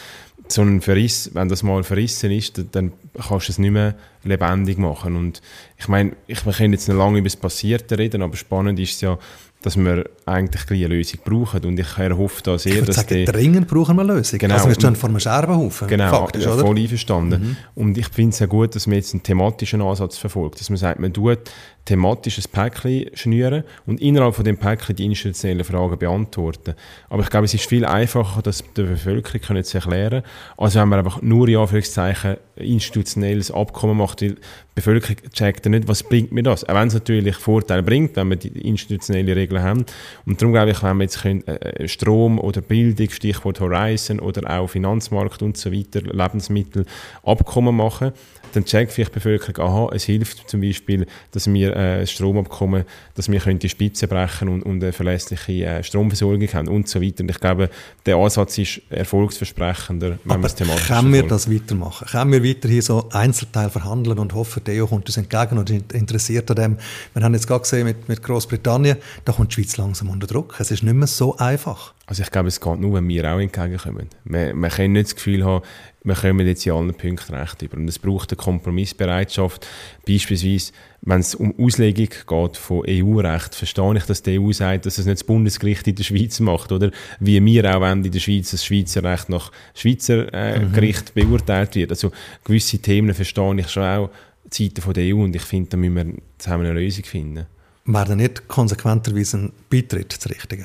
so 0.50 0.62
ein 0.62 0.80
Verriss, 0.80 1.30
wenn 1.34 1.48
das 1.48 1.62
mal 1.62 1.84
verrissen 1.84 2.30
ist, 2.30 2.62
dann 2.72 2.92
kannst 3.14 3.48
du 3.48 3.52
es 3.52 3.58
nicht 3.58 3.70
mehr 3.70 3.94
lebendig 4.24 4.78
machen. 4.78 5.16
Und 5.16 5.42
ich 5.76 5.88
meine, 5.88 6.12
ich, 6.26 6.44
wir 6.44 6.52
können 6.52 6.72
jetzt 6.72 6.88
noch 6.88 6.96
lange 6.96 7.18
über 7.18 7.26
das 7.26 7.36
Passierte 7.36 7.98
reden, 7.98 8.22
aber 8.22 8.36
spannend 8.36 8.78
ist 8.80 8.94
es 8.94 9.00
ja, 9.02 9.18
dass 9.62 9.76
wir 9.76 10.04
eigentlich 10.24 10.70
eine 10.70 10.94
Lösung 10.94 11.20
brauchen. 11.24 11.64
Und 11.64 11.80
ich 11.80 11.98
erhoffe 11.98 12.42
da 12.42 12.58
sehr, 12.58 12.80
ich 12.80 12.84
dass 12.84 12.96
sagen, 12.96 13.08
die... 13.08 13.24
dringend 13.24 13.66
brauchen 13.66 13.96
wir 13.96 14.02
eine 14.02 14.14
Lösung. 14.14 14.38
Genau. 14.38 14.54
Also 14.54 14.68
wir 14.68 14.74
stehen 14.74 14.94
vor 14.94 15.08
einem 15.08 15.20
Scherbenhaufen, 15.20 15.88
genau, 15.88 16.10
faktisch, 16.10 16.44
ja, 16.44 16.56
voll 16.56 16.78
einverstanden. 16.78 17.42
Mhm. 17.42 17.56
Und 17.74 17.98
ich 17.98 18.08
finde 18.08 18.34
es 18.34 18.38
ja 18.38 18.46
gut, 18.46 18.74
dass 18.74 18.86
man 18.86 18.96
jetzt 18.96 19.14
einen 19.14 19.22
thematischen 19.22 19.82
Ansatz 19.82 20.16
verfolgt. 20.16 20.60
Dass 20.60 20.70
man 20.70 20.76
sagt, 20.76 21.00
man 21.00 21.12
tut 21.12 21.50
thematisches 21.88 22.46
Päckchen 22.46 23.06
schnüren 23.14 23.64
und 23.86 24.00
innerhalb 24.00 24.34
von 24.34 24.44
dem 24.44 24.58
Päckchen 24.58 24.94
die 24.94 25.06
institutionellen 25.06 25.64
Fragen 25.64 25.98
beantworten. 25.98 26.74
Aber 27.08 27.22
ich 27.22 27.30
glaube, 27.30 27.46
es 27.46 27.54
ist 27.54 27.66
viel 27.66 27.86
einfacher, 27.86 28.42
das 28.42 28.62
der 28.76 28.82
Bevölkerung 28.84 29.40
können 29.40 29.64
zu 29.64 29.78
erklären, 29.78 30.22
als 30.58 30.74
wenn 30.74 30.88
man 30.88 30.98
einfach 30.98 31.22
nur 31.22 31.48
in 31.48 31.56
Anführungszeichen 31.56 32.36
institutionelles 32.56 33.50
Abkommen 33.50 33.96
macht. 33.96 34.20
Die 34.20 34.34
Bevölkerung 34.78 35.16
checkt 35.32 35.66
nicht, 35.66 35.88
was 35.88 36.02
bringt 36.02 36.32
mir 36.32 36.42
das. 36.42 36.64
Auch 36.64 36.74
wenn 36.74 36.88
es 36.88 36.94
natürlich 36.94 37.36
Vorteile 37.36 37.82
bringt, 37.82 38.16
wenn 38.16 38.30
wir 38.30 38.36
die 38.36 38.48
institutionelle 38.48 39.34
Regeln 39.34 39.62
haben. 39.62 39.84
Und 40.26 40.40
darum 40.40 40.52
glaube 40.52 40.70
ich, 40.70 40.82
wenn 40.82 40.96
wir 40.98 41.04
jetzt 41.04 41.22
können, 41.22 41.46
äh, 41.46 41.88
Strom 41.88 42.38
oder 42.38 42.60
Bildung, 42.60 43.10
Stichwort 43.10 43.60
Horizon 43.60 44.20
oder 44.20 44.48
auch 44.50 44.68
Finanzmarkt 44.68 45.42
und 45.42 45.56
so 45.56 45.72
weiter, 45.72 46.00
Lebensmittel, 46.02 46.86
Abkommen 47.24 47.76
machen, 47.76 48.12
dann 48.52 48.64
checkt 48.64 48.92
vielleicht 48.92 49.12
die 49.12 49.14
Bevölkerung, 49.14 49.68
aha, 49.68 49.94
es 49.94 50.04
hilft 50.04 50.48
zum 50.48 50.60
Beispiel, 50.60 51.06
dass 51.32 51.52
wir 51.52 51.76
äh, 51.76 52.06
Stromabkommen, 52.06 52.84
dass 53.14 53.30
wir 53.30 53.40
können 53.40 53.58
die 53.58 53.68
Spitze 53.68 54.08
brechen 54.08 54.48
und, 54.48 54.62
und 54.62 54.82
eine 54.82 54.92
verlässliche 54.92 55.64
äh, 55.64 55.82
Stromversorgung 55.82 56.48
haben 56.48 56.68
und 56.68 56.88
so 56.88 57.00
weiter. 57.00 57.22
Und 57.22 57.30
ich 57.30 57.40
glaube, 57.40 57.70
der 58.06 58.16
Ansatz 58.16 58.58
ist 58.58 58.82
erfolgsversprechender, 58.90 60.18
wenn 60.24 60.40
wir 60.40 60.46
es 60.46 60.54
thematisch 60.54 60.88
können 60.88 61.12
wir 61.12 61.22
das 61.22 61.50
weitermachen? 61.50 62.06
Können 62.08 62.32
wir 62.32 62.44
weiterhin 62.44 62.82
so 62.82 63.08
Einzelteile 63.10 63.70
verhandeln 63.70 64.18
und 64.18 64.34
hoffen, 64.34 64.64
der 64.64 64.82
EU 64.82 64.86
kommt 64.86 65.06
uns 65.06 65.16
entgegen 65.16 65.58
und 65.58 65.70
interessiert 65.70 66.50
an 66.50 66.56
dem? 66.56 66.78
Wir 67.14 67.22
haben 67.22 67.34
jetzt 67.34 67.46
gerade 67.46 67.60
gesehen 67.60 67.84
mit, 67.84 68.08
mit 68.08 68.22
Großbritannien, 68.22 68.96
da 69.24 69.32
kommt 69.32 69.50
die 69.50 69.54
Schweiz 69.54 69.76
langsam 69.76 70.10
unter 70.10 70.26
Druck. 70.26 70.56
Es 70.58 70.70
ist 70.70 70.82
nicht 70.82 70.94
mehr 70.94 71.06
so 71.06 71.36
einfach. 71.36 71.94
Also 72.08 72.22
ich 72.22 72.30
glaube, 72.30 72.48
es 72.48 72.58
geht 72.58 72.80
nur, 72.80 72.94
wenn 72.94 73.06
wir 73.06 73.30
auch 73.30 73.38
entgegenkommen. 73.38 74.08
Wir, 74.24 74.54
wir 74.54 74.68
können 74.70 74.94
nicht 74.94 75.08
das 75.08 75.14
Gefühl 75.14 75.44
haben, 75.44 75.62
wir 76.04 76.14
kommen 76.14 76.46
jetzt 76.46 76.64
in 76.64 76.72
allen 76.72 76.94
Punkten 76.94 77.34
recht 77.34 77.60
über. 77.60 77.76
Und 77.76 77.86
es 77.86 77.98
braucht 77.98 78.30
eine 78.30 78.38
Kompromissbereitschaft. 78.38 79.66
Beispielsweise, 80.06 80.72
wenn 81.02 81.20
es 81.20 81.34
um 81.34 81.54
Auslegung 81.58 82.08
geht 82.08 82.56
von 82.56 82.82
EU-Recht, 82.88 83.54
verstehe 83.54 83.94
ich, 83.98 84.04
dass 84.04 84.22
die 84.22 84.40
EU 84.40 84.50
sagt, 84.52 84.86
dass 84.86 84.96
es 84.96 85.04
nicht 85.04 85.18
das 85.18 85.24
Bundesgericht 85.24 85.86
in 85.86 85.96
der 85.96 86.04
Schweiz 86.04 86.40
macht, 86.40 86.72
oder? 86.72 86.90
Wie 87.20 87.44
wir 87.44 87.76
auch 87.76 87.82
wenn 87.82 88.02
in 88.02 88.10
der 88.10 88.20
Schweiz 88.20 88.52
das 88.52 88.64
Schweizer 88.64 89.04
Recht 89.04 89.28
nach 89.28 89.52
Schweizer 89.74 90.32
äh, 90.32 90.60
mhm. 90.60 90.72
Gericht 90.72 91.12
beurteilt 91.12 91.74
wird. 91.74 91.90
Also 91.90 92.10
gewisse 92.42 92.78
Themen 92.78 93.12
verstehe 93.12 93.60
ich 93.60 93.68
schon 93.68 93.82
auch 93.82 94.10
Seiten 94.50 94.80
von 94.80 94.94
der 94.94 95.14
EU 95.14 95.24
und 95.24 95.36
ich 95.36 95.42
finde, 95.42 95.68
da 95.68 95.76
müssen 95.76 95.94
wir 95.94 96.14
zusammen 96.38 96.64
eine 96.64 96.80
Lösung 96.80 97.04
finden. 97.04 97.44
Wäre 97.84 98.16
nicht 98.16 98.48
konsequenterweise 98.48 99.36
ein 99.36 99.52
Beitritt 99.68 100.12
zu 100.14 100.30
richten? 100.30 100.64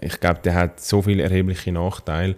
Ich 0.00 0.20
glaube, 0.20 0.40
der 0.44 0.54
hat 0.54 0.80
so 0.80 1.02
viele 1.02 1.22
erhebliche 1.22 1.72
Nachteile, 1.72 2.36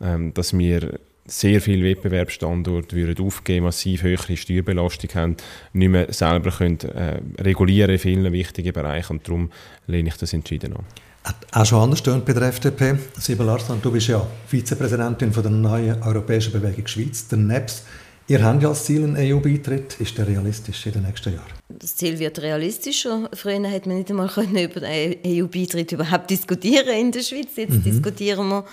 ähm, 0.00 0.34
dass 0.34 0.56
wir 0.56 0.98
sehr 1.26 1.60
viele 1.60 1.84
Wettbewerbsstandorte 1.84 2.94
würden 2.94 3.24
aufgeben, 3.24 3.64
massiv 3.64 4.02
höhere 4.02 4.36
Steuerbelastung 4.36 5.10
haben, 5.14 5.36
nicht 5.72 5.88
mehr 5.88 6.12
selber 6.12 6.50
können, 6.50 6.78
äh, 6.80 7.20
regulieren 7.40 7.90
in 7.90 7.98
vielen 7.98 8.32
wichtigen 8.32 8.72
Bereichen 8.72 9.14
und 9.14 9.26
darum 9.26 9.50
lehne 9.86 10.08
ich 10.08 10.16
das 10.16 10.32
entschieden 10.32 10.74
an. 10.74 10.84
Auch 11.50 11.66
schon 11.66 11.82
anders 11.82 12.02
bei 12.02 12.32
der 12.32 12.42
FDP. 12.42 12.94
Sibyl 13.18 13.48
Arslan, 13.48 13.82
du 13.82 13.90
bist 13.90 14.06
ja 14.06 14.24
Vizepräsidentin 14.46 15.32
von 15.32 15.42
der 15.42 15.50
neuen 15.50 16.00
Europäischen 16.02 16.52
Bewegung 16.52 16.86
Schweiz, 16.86 17.26
der 17.26 17.38
NEPS. 17.38 17.82
Ihr 18.28 18.42
habt 18.42 18.62
ja 18.62 18.68
als 18.70 18.84
Ziel 18.84 19.04
einen 19.04 19.16
EU-Beitritt. 19.16 20.00
Ist 20.00 20.18
der 20.18 20.26
realistisch 20.26 20.86
in 20.86 20.94
den 20.94 21.02
nächsten 21.02 21.34
Jahren? 21.34 21.52
Das 21.68 21.94
Ziel 21.94 22.18
wird 22.18 22.40
realistischer. 22.40 23.30
Früher 23.32 23.64
hätte 23.68 23.88
man 23.88 23.98
nicht 23.98 24.10
einmal 24.10 24.28
über 24.28 24.80
den 24.80 25.16
EU-Beitritt 25.24 25.92
überhaupt 25.92 26.30
diskutieren 26.30 26.88
in 26.88 27.12
der 27.12 27.22
Schweiz. 27.22 27.50
Jetzt 27.54 27.74
mhm. 27.74 27.82
diskutieren 27.84 28.48
wir 28.48 28.64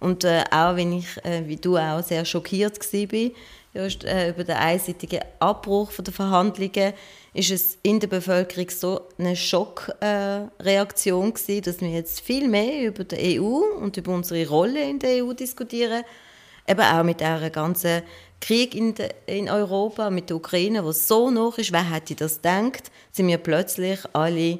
und 0.00 0.24
äh, 0.24 0.42
auch 0.50 0.74
wenn 0.76 0.94
ich, 0.94 1.06
äh, 1.24 1.46
wie 1.46 1.56
du 1.56 1.76
auch, 1.76 2.02
sehr 2.02 2.24
schockiert 2.24 2.78
war 2.92 3.30
just, 3.74 4.02
äh, 4.04 4.30
über 4.30 4.44
den 4.44 4.56
einseitigen 4.56 5.20
Abbruch 5.38 5.92
der 5.92 6.12
Verhandlungen, 6.12 6.94
ist 7.34 7.50
es 7.50 7.78
in 7.82 8.00
der 8.00 8.08
Bevölkerung 8.08 8.70
so 8.70 9.02
eine 9.18 9.36
Schockreaktion 9.36 11.34
gewesen, 11.34 11.62
dass 11.62 11.80
wir 11.80 11.90
jetzt 11.90 12.20
viel 12.20 12.48
mehr 12.48 12.88
über 12.88 13.04
die 13.04 13.38
EU 13.38 13.60
und 13.78 13.96
über 13.96 14.12
unsere 14.12 14.48
Rolle 14.48 14.82
in 14.88 14.98
der 14.98 15.24
EU 15.24 15.32
diskutieren, 15.34 16.02
eben 16.66 16.80
auch 16.80 17.04
mit 17.04 17.20
der 17.20 17.50
ganzen 17.50 18.02
Krieg 18.40 18.74
in, 18.74 18.94
de, 18.94 19.10
in 19.26 19.48
Europa, 19.48 20.10
mit 20.10 20.30
der 20.30 20.36
Ukraine, 20.36 20.84
wo 20.84 20.92
so 20.92 21.30
noch 21.30 21.58
ist, 21.58 21.72
wer 21.72 21.90
hätte 21.90 22.14
das 22.14 22.36
gedacht, 22.36 22.90
sind 23.12 23.28
wir 23.28 23.38
plötzlich 23.38 24.00
alle 24.12 24.58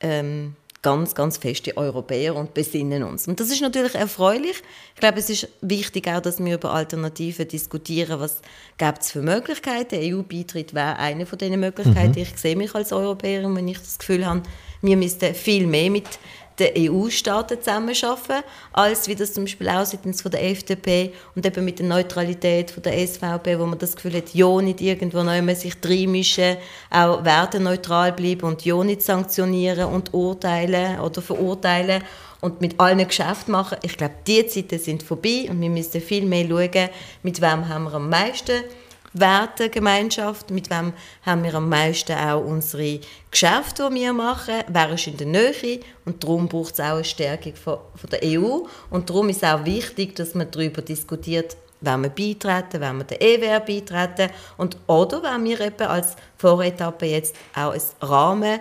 ähm, 0.00 0.54
ganz, 0.82 1.14
ganz 1.14 1.36
feste 1.36 1.76
Europäer 1.76 2.34
und 2.36 2.54
besinnen 2.54 3.02
uns. 3.02 3.28
Und 3.28 3.38
das 3.38 3.50
ist 3.50 3.60
natürlich 3.60 3.94
erfreulich. 3.94 4.62
Ich 4.94 5.00
glaube, 5.00 5.18
es 5.18 5.28
ist 5.28 5.48
wichtig 5.60 6.08
auch, 6.08 6.20
dass 6.20 6.42
wir 6.42 6.54
über 6.54 6.72
Alternativen 6.72 7.46
diskutieren, 7.46 8.20
was 8.20 8.40
gibt 8.78 9.02
es 9.02 9.12
für 9.12 9.22
Möglichkeiten. 9.22 9.96
EU-Beitritt 10.00 10.74
wäre 10.74 10.96
eine 10.96 11.26
von 11.26 11.38
diesen 11.38 11.60
Möglichkeiten. 11.60 12.18
Mhm. 12.18 12.22
Ich 12.22 12.36
sehe 12.36 12.56
mich 12.56 12.74
als 12.74 12.92
Europäerin, 12.92 13.54
wenn 13.56 13.68
ich 13.68 13.78
das 13.78 13.98
Gefühl 13.98 14.26
habe, 14.26 14.42
wir 14.82 14.96
müssten 14.96 15.34
viel 15.34 15.66
mehr 15.66 15.90
mit 15.90 16.06
den 16.60 16.92
EU-Staaten 16.92 17.58
zusammenarbeiten, 17.58 18.44
als 18.72 19.08
wie 19.08 19.14
das 19.14 19.32
zum 19.32 19.44
Beispiel 19.44 19.68
auch 19.68 19.84
seitens 19.84 20.22
von 20.22 20.30
der 20.30 20.44
FDP 20.44 21.12
und 21.34 21.44
eben 21.44 21.64
mit 21.64 21.78
der 21.78 21.86
Neutralität 21.86 22.70
von 22.70 22.82
der 22.82 23.06
SVP, 23.06 23.58
wo 23.58 23.66
man 23.66 23.78
das 23.78 23.96
Gefühl 23.96 24.14
hat, 24.14 24.34
ja 24.34 24.60
nicht 24.60 24.80
irgendwo 24.80 25.22
neu 25.22 25.40
sich 25.54 25.74
reinmischen, 25.84 26.56
auch 26.90 27.24
werteneutral 27.24 28.12
bleiben 28.12 28.42
und 28.42 28.64
ja 28.64 28.82
nicht 28.84 29.02
sanktionieren 29.02 29.86
und 29.86 30.14
urteilen 30.14 31.00
oder 31.00 31.22
verurteilen 31.22 32.02
und 32.40 32.60
mit 32.60 32.78
allen 32.78 33.06
Geschäft 33.06 33.48
machen. 33.48 33.78
Ich 33.82 33.96
glaube, 33.96 34.14
die 34.26 34.46
Zeiten 34.46 34.78
sind 34.78 35.02
vorbei 35.02 35.46
und 35.48 35.60
wir 35.60 35.70
müssen 35.70 36.00
viel 36.00 36.24
mehr 36.24 36.46
schauen, 36.46 36.90
mit 37.22 37.40
wem 37.40 37.68
haben 37.68 37.84
wir 37.84 37.94
am 37.94 38.08
meisten 38.08 38.62
Wertegemeinschaft, 39.12 40.50
mit 40.50 40.70
wem 40.70 40.92
haben 41.26 41.42
wir 41.42 41.54
am 41.54 41.68
meisten 41.68 42.12
auch 42.12 42.44
unsere 42.44 43.00
Geschäfte, 43.30 43.88
die 43.90 43.96
wir 43.96 44.12
machen, 44.12 44.62
wer 44.68 44.90
ist 44.92 45.06
in 45.06 45.16
der 45.16 45.26
Nähe? 45.26 45.80
Und 46.04 46.22
darum 46.22 46.48
braucht 46.48 46.74
es 46.74 46.80
auch 46.80 46.94
eine 46.94 47.04
Stärkung 47.04 47.54
von, 47.56 47.78
von 47.96 48.10
der 48.10 48.20
EU 48.24 48.60
und 48.90 49.10
darum 49.10 49.28
ist 49.28 49.42
es 49.42 49.48
auch 49.48 49.64
wichtig, 49.64 50.14
dass 50.16 50.34
man 50.34 50.50
darüber 50.50 50.82
diskutiert, 50.82 51.56
wenn 51.80 52.02
wir 52.02 52.10
beitreten, 52.10 52.80
wenn 52.80 52.98
wir 52.98 53.04
der 53.04 53.22
EWR 53.22 53.60
beitreten. 53.60 54.30
Und 54.56 54.76
oder 54.86 55.22
wenn 55.22 55.44
wir 55.44 55.60
eben 55.60 55.86
als 55.86 56.14
Voretappe 56.36 57.06
jetzt 57.06 57.34
auch 57.54 57.72
ein 57.72 57.80
Rahmen 58.00 58.60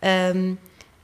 ähm, 0.00 0.58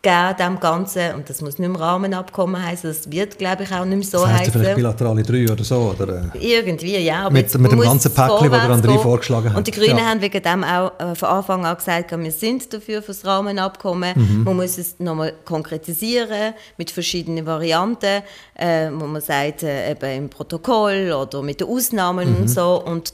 geben, 0.07 0.37
dem 0.39 0.61
Ganzen. 0.61 1.15
Und 1.15 1.29
das 1.29 1.43
muss 1.43 1.59
nicht 1.59 1.69
mehr 1.69 1.81
Rahmenabkommen 1.81 2.63
heißen, 2.63 2.89
das 2.89 3.11
wird, 3.11 3.39
glaube 3.39 3.65
ich, 3.65 3.73
auch 3.73 3.85
nicht 3.85 3.99
mehr 3.99 4.21
so 4.21 4.25
das 4.25 4.39
heißen. 4.39 4.53
vielleicht 4.53 4.77
bilaterale 4.77 5.23
drei 5.23 5.51
oder 5.51 5.65
so, 5.65 5.95
oder? 5.99 6.31
Irgendwie, 6.35 6.99
ja. 6.99 7.23
Aber 7.23 7.33
mit, 7.33 7.59
mit 7.59 7.73
dem 7.73 7.81
ganzen 7.81 8.15
Päckchen, 8.15 8.51
das 8.51 8.61
der 8.61 8.71
andere 8.71 8.99
vorgeschlagen 8.99 9.51
hat. 9.51 9.57
Und 9.57 9.67
die 9.67 9.73
Grünen 9.73 9.99
ja. 9.99 10.05
haben 10.07 10.21
wegen 10.21 10.43
dem 10.43 10.65
auch 10.65 10.93
äh, 10.99 11.15
von 11.15 11.29
Anfang 11.29 11.67
an 11.67 11.77
gesagt, 11.77 12.17
wir 12.17 12.31
sind 12.31 12.73
dafür 12.73 13.03
für 13.03 13.09
das 13.09 13.25
Rahmenabkommen. 13.25 14.13
Mhm. 14.15 14.45
Man 14.45 14.57
muss 14.57 14.79
es 14.79 14.99
nochmal 15.01 15.35
konkretisieren 15.45 16.55
mit 16.77 16.91
verschiedenen 16.91 17.45
Varianten, 17.45 18.23
äh, 18.55 18.91
wo 18.93 19.07
man 19.07 19.21
sagt, 19.21 19.65
äh, 19.65 19.91
eben 19.91 20.25
im 20.25 20.31
Protokoll 20.31 21.13
oder 21.13 21.43
mit 21.43 21.61
den 21.61 21.69
Ausnahmen 21.69 22.31
mhm. 22.31 22.37
und 22.43 22.49
so. 22.49 22.83
Und 22.85 23.13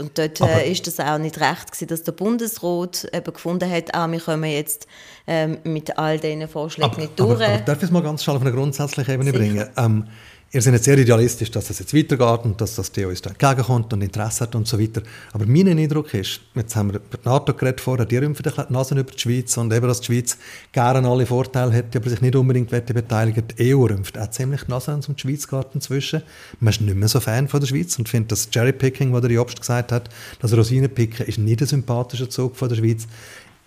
und 0.00 0.16
dort 0.16 0.40
äh, 0.40 0.70
ist 0.70 0.86
das 0.86 1.00
auch 1.00 1.18
nicht 1.18 1.40
recht 1.40 1.72
gewesen, 1.72 1.88
dass 1.88 2.04
der 2.04 2.12
Bundesrat 2.12 3.08
eben 3.12 3.32
gefunden 3.32 3.68
hat, 3.68 3.94
ah, 3.94 4.10
wir 4.10 4.20
kommen 4.20 4.50
jetzt 4.50 4.86
ähm, 5.26 5.58
mit 5.64 5.98
all 5.98 6.18
diesen 6.18 6.46
Vorschlägen 6.46 6.90
aber, 6.90 7.00
nicht 7.00 7.18
durch. 7.18 7.42
Aber, 7.42 7.46
aber 7.46 7.58
darf 7.58 7.78
ich 7.78 7.84
es 7.84 7.90
mal 7.90 8.02
ganz 8.02 8.22
schnell 8.22 8.36
auf 8.36 8.42
eine 8.42 8.52
grundsätzliche 8.52 9.12
Ebene 9.12 9.32
Sicher. 9.32 9.38
bringen? 9.38 9.68
Ähm, 9.76 10.06
Ihr 10.50 10.62
seid 10.62 10.72
jetzt 10.72 10.86
sehr 10.86 10.96
idealistisch, 10.96 11.50
dass 11.50 11.68
das 11.68 11.78
jetzt 11.78 11.92
weitergeht 11.94 12.46
und 12.46 12.58
dass 12.58 12.74
das 12.74 12.90
DO 12.90 13.08
uns 13.10 13.20
da 13.20 13.28
entgegenkommt 13.28 13.92
und 13.92 14.00
Interesse 14.00 14.44
hat 14.44 14.54
und 14.54 14.66
so 14.66 14.80
weiter. 14.80 15.02
Aber 15.34 15.44
mein 15.44 15.68
Eindruck 15.68 16.14
ist, 16.14 16.40
jetzt 16.54 16.74
haben 16.74 16.90
wir 16.90 17.00
über 17.00 17.18
die 17.18 17.28
NATO 17.28 17.52
geredet 17.52 17.82
vorher, 17.82 18.06
die 18.06 18.16
rümpfen 18.16 18.42
die 18.42 18.72
Nase 18.72 18.98
über 18.98 19.10
die 19.10 19.18
Schweiz 19.18 19.54
und 19.58 19.70
eben, 19.74 19.86
dass 19.86 20.00
die 20.00 20.06
Schweiz 20.06 20.38
gerne 20.72 21.06
alle 21.06 21.26
Vorteile 21.26 21.72
hätte, 21.72 21.98
aber 21.98 22.08
sich 22.08 22.22
nicht 22.22 22.34
unbedingt 22.34 22.70
beteiligen 22.70 23.44
Die 23.58 23.74
EU 23.74 23.84
rümpft 23.84 24.16
auch 24.16 24.30
ziemlich 24.30 24.62
die 24.62 24.70
Nase, 24.70 24.94
um 24.94 25.16
die 25.16 25.20
Schweiz 25.20 25.46
geht 25.46 25.66
inzwischen. 25.74 26.22
Man 26.60 26.72
ist 26.72 26.80
nicht 26.80 26.96
mehr 26.96 27.08
so 27.08 27.20
Fan 27.20 27.46
von 27.46 27.60
der 27.60 27.66
Schweiz 27.66 27.98
und 27.98 28.08
findet 28.08 28.32
das 28.32 28.48
Cherrypicking, 28.50 29.12
was 29.12 29.20
der 29.20 29.32
Jobst 29.32 29.60
gesagt 29.60 29.92
hat, 29.92 30.08
das 30.40 30.56
Rosinenpicken 30.56 31.26
ist 31.26 31.36
nicht 31.36 31.60
ein 31.60 31.66
sympathischer 31.66 32.30
Zug 32.30 32.56
von 32.56 32.70
der 32.70 32.76
Schweiz. 32.76 33.06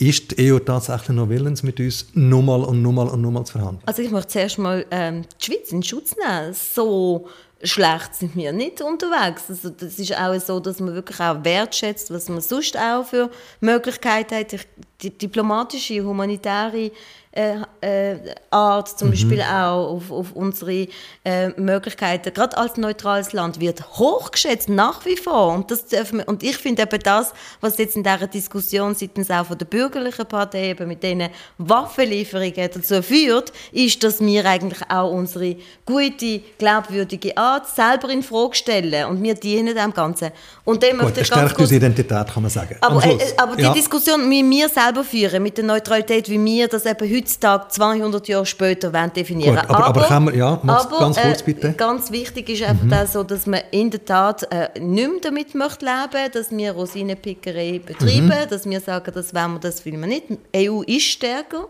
Ist 0.02 0.36
die 0.36 0.52
EU 0.52 0.58
tatsächlich 0.58 1.16
noch 1.16 1.30
willens, 1.30 1.62
mit 1.62 1.80
uns 1.80 2.08
nochmal 2.16 2.64
und 2.64 2.82
nochmal 2.82 3.08
und 3.10 3.22
nochmal 3.22 3.46
zu 3.46 3.52
verhandeln? 3.52 3.84
Also 3.86 4.02
ich 4.02 4.10
möchte 4.10 4.30
zuerst 4.30 4.58
mal 4.58 4.84
ähm, 4.90 5.22
die 5.40 5.46
Schweiz 5.46 5.72
in 5.72 5.84
Schutz 5.84 6.16
nehmen. 6.16 6.56
So 6.56 7.28
schlecht 7.62 8.16
sind 8.16 8.36
wir 8.36 8.52
nicht 8.52 8.82
unterwegs. 8.82 9.44
Also 9.48 9.70
das 9.70 10.00
ist 10.00 10.18
auch 10.18 10.40
so, 10.40 10.60
dass 10.60 10.80
man 10.80 10.96
wirklich 10.96 11.20
auch 11.20 11.44
wertschätzt, 11.44 12.10
was 12.10 12.30
man 12.30 12.42
sonst 12.42 12.76
auch 12.80 13.06
für 13.06 13.30
Möglichkeiten 13.60 14.38
hat. 14.38 14.68
Die 15.04 15.16
diplomatische, 15.16 16.04
humanitäre 16.04 16.90
äh, 17.32 17.56
äh, 17.80 18.18
Art, 18.50 19.00
zum 19.00 19.08
mhm. 19.08 19.12
Beispiel 19.12 19.42
auch 19.42 19.94
auf, 19.94 20.12
auf 20.12 20.32
unsere 20.34 20.88
äh, 21.24 21.50
Möglichkeiten, 21.56 22.34
gerade 22.34 22.58
als 22.58 22.76
neutrales 22.76 23.32
Land, 23.32 23.62
wird 23.62 23.98
hochgeschätzt, 23.98 24.68
nach 24.68 25.06
wie 25.06 25.16
vor. 25.16 25.54
Und, 25.54 25.72
das 25.72 25.86
wir, 25.92 26.28
und 26.28 26.44
ich 26.44 26.58
finde 26.58 26.84
eben 26.84 27.00
das, 27.02 27.34
was 27.62 27.78
jetzt 27.78 27.96
in 27.96 28.04
dieser 28.04 28.28
Diskussion 28.28 28.96
seitens 28.96 29.32
auch 29.32 29.46
von 29.46 29.58
der 29.58 29.66
bürgerlichen 29.66 30.26
Partei 30.26 30.72
eben 30.72 30.90
mit 30.90 31.04
diesen 31.04 31.30
Waffenlieferungen 31.58 32.70
dazu 32.74 33.02
führt, 33.02 33.54
ist, 33.72 34.04
dass 34.04 34.20
wir 34.20 34.46
eigentlich 34.46 34.82
auch 34.90 35.12
unsere 35.12 35.56
gute, 35.86 36.42
glaubwürdige 36.58 37.38
Art 37.38 37.68
selber 37.68 38.10
in 38.10 38.24
Frage 38.24 38.56
stellen 38.56 39.06
und 39.06 39.24
wir 39.24 39.36
dienen 39.36 39.74
dem 39.74 39.94
Ganzen. 39.94 40.32
Und 40.66 40.84
dem 40.84 41.00
Gut, 41.00 41.18
stärkt 41.26 41.58
unsere 41.58 41.78
Identität, 41.78 42.28
kann 42.28 42.44
man 42.44 42.52
sagen. 42.52 42.76
Aber, 42.82 43.04
äh, 43.06 43.18
aber 43.38 43.56
die 43.56 43.64
ja. 43.64 43.74
Diskussion, 43.74 44.30
wie 44.30 44.48
wir 44.50 44.68
selber 44.68 45.06
führen, 45.06 45.42
mit 45.44 45.58
der 45.58 45.64
Neutralität, 45.64 46.30
wie 46.30 46.44
wir 46.44 46.68
das 46.68 46.86
eben 46.86 47.10
heute 47.10 47.21
heutzutage 47.22 47.68
200 47.70 48.28
Jahre 48.28 48.46
später 48.46 48.92
definieren 49.10 49.56
Gut, 49.56 49.70
aber, 49.70 49.86
aber, 49.86 50.12
aber 50.12 50.26
wir, 50.26 50.36
ja, 50.36 50.48
aber, 50.48 51.00
ganz 51.00 51.20
kurz 51.20 51.42
äh, 51.42 51.44
bitte. 51.46 51.68
Äh, 51.70 51.74
ganz 51.74 52.12
wichtig 52.12 52.50
ist 52.50 52.64
einfach 52.64 53.04
mhm. 53.04 53.08
so, 53.08 53.24
dass 53.24 53.46
man 53.46 53.62
in 53.72 53.90
der 53.90 54.04
Tat 54.04 54.48
äh, 54.52 54.80
nicht 54.80 55.10
mehr 55.10 55.22
damit 55.22 55.56
möchte 55.56 55.86
leben, 55.86 56.32
dass 56.34 56.52
wir 56.52 56.72
Rosinenpickerei 56.72 57.82
betreiben, 57.86 58.28
mhm. 58.28 58.50
dass 58.50 58.70
wir 58.70 58.80
sagen, 58.80 59.12
das 59.14 59.34
wollen 59.34 59.54
wir, 59.54 59.60
das 59.60 59.86
will 59.86 59.98
man 59.98 60.10
nicht. 60.10 60.26
Die 60.30 60.70
EU 60.70 60.82
ist 60.82 61.04
stärker 61.04 61.68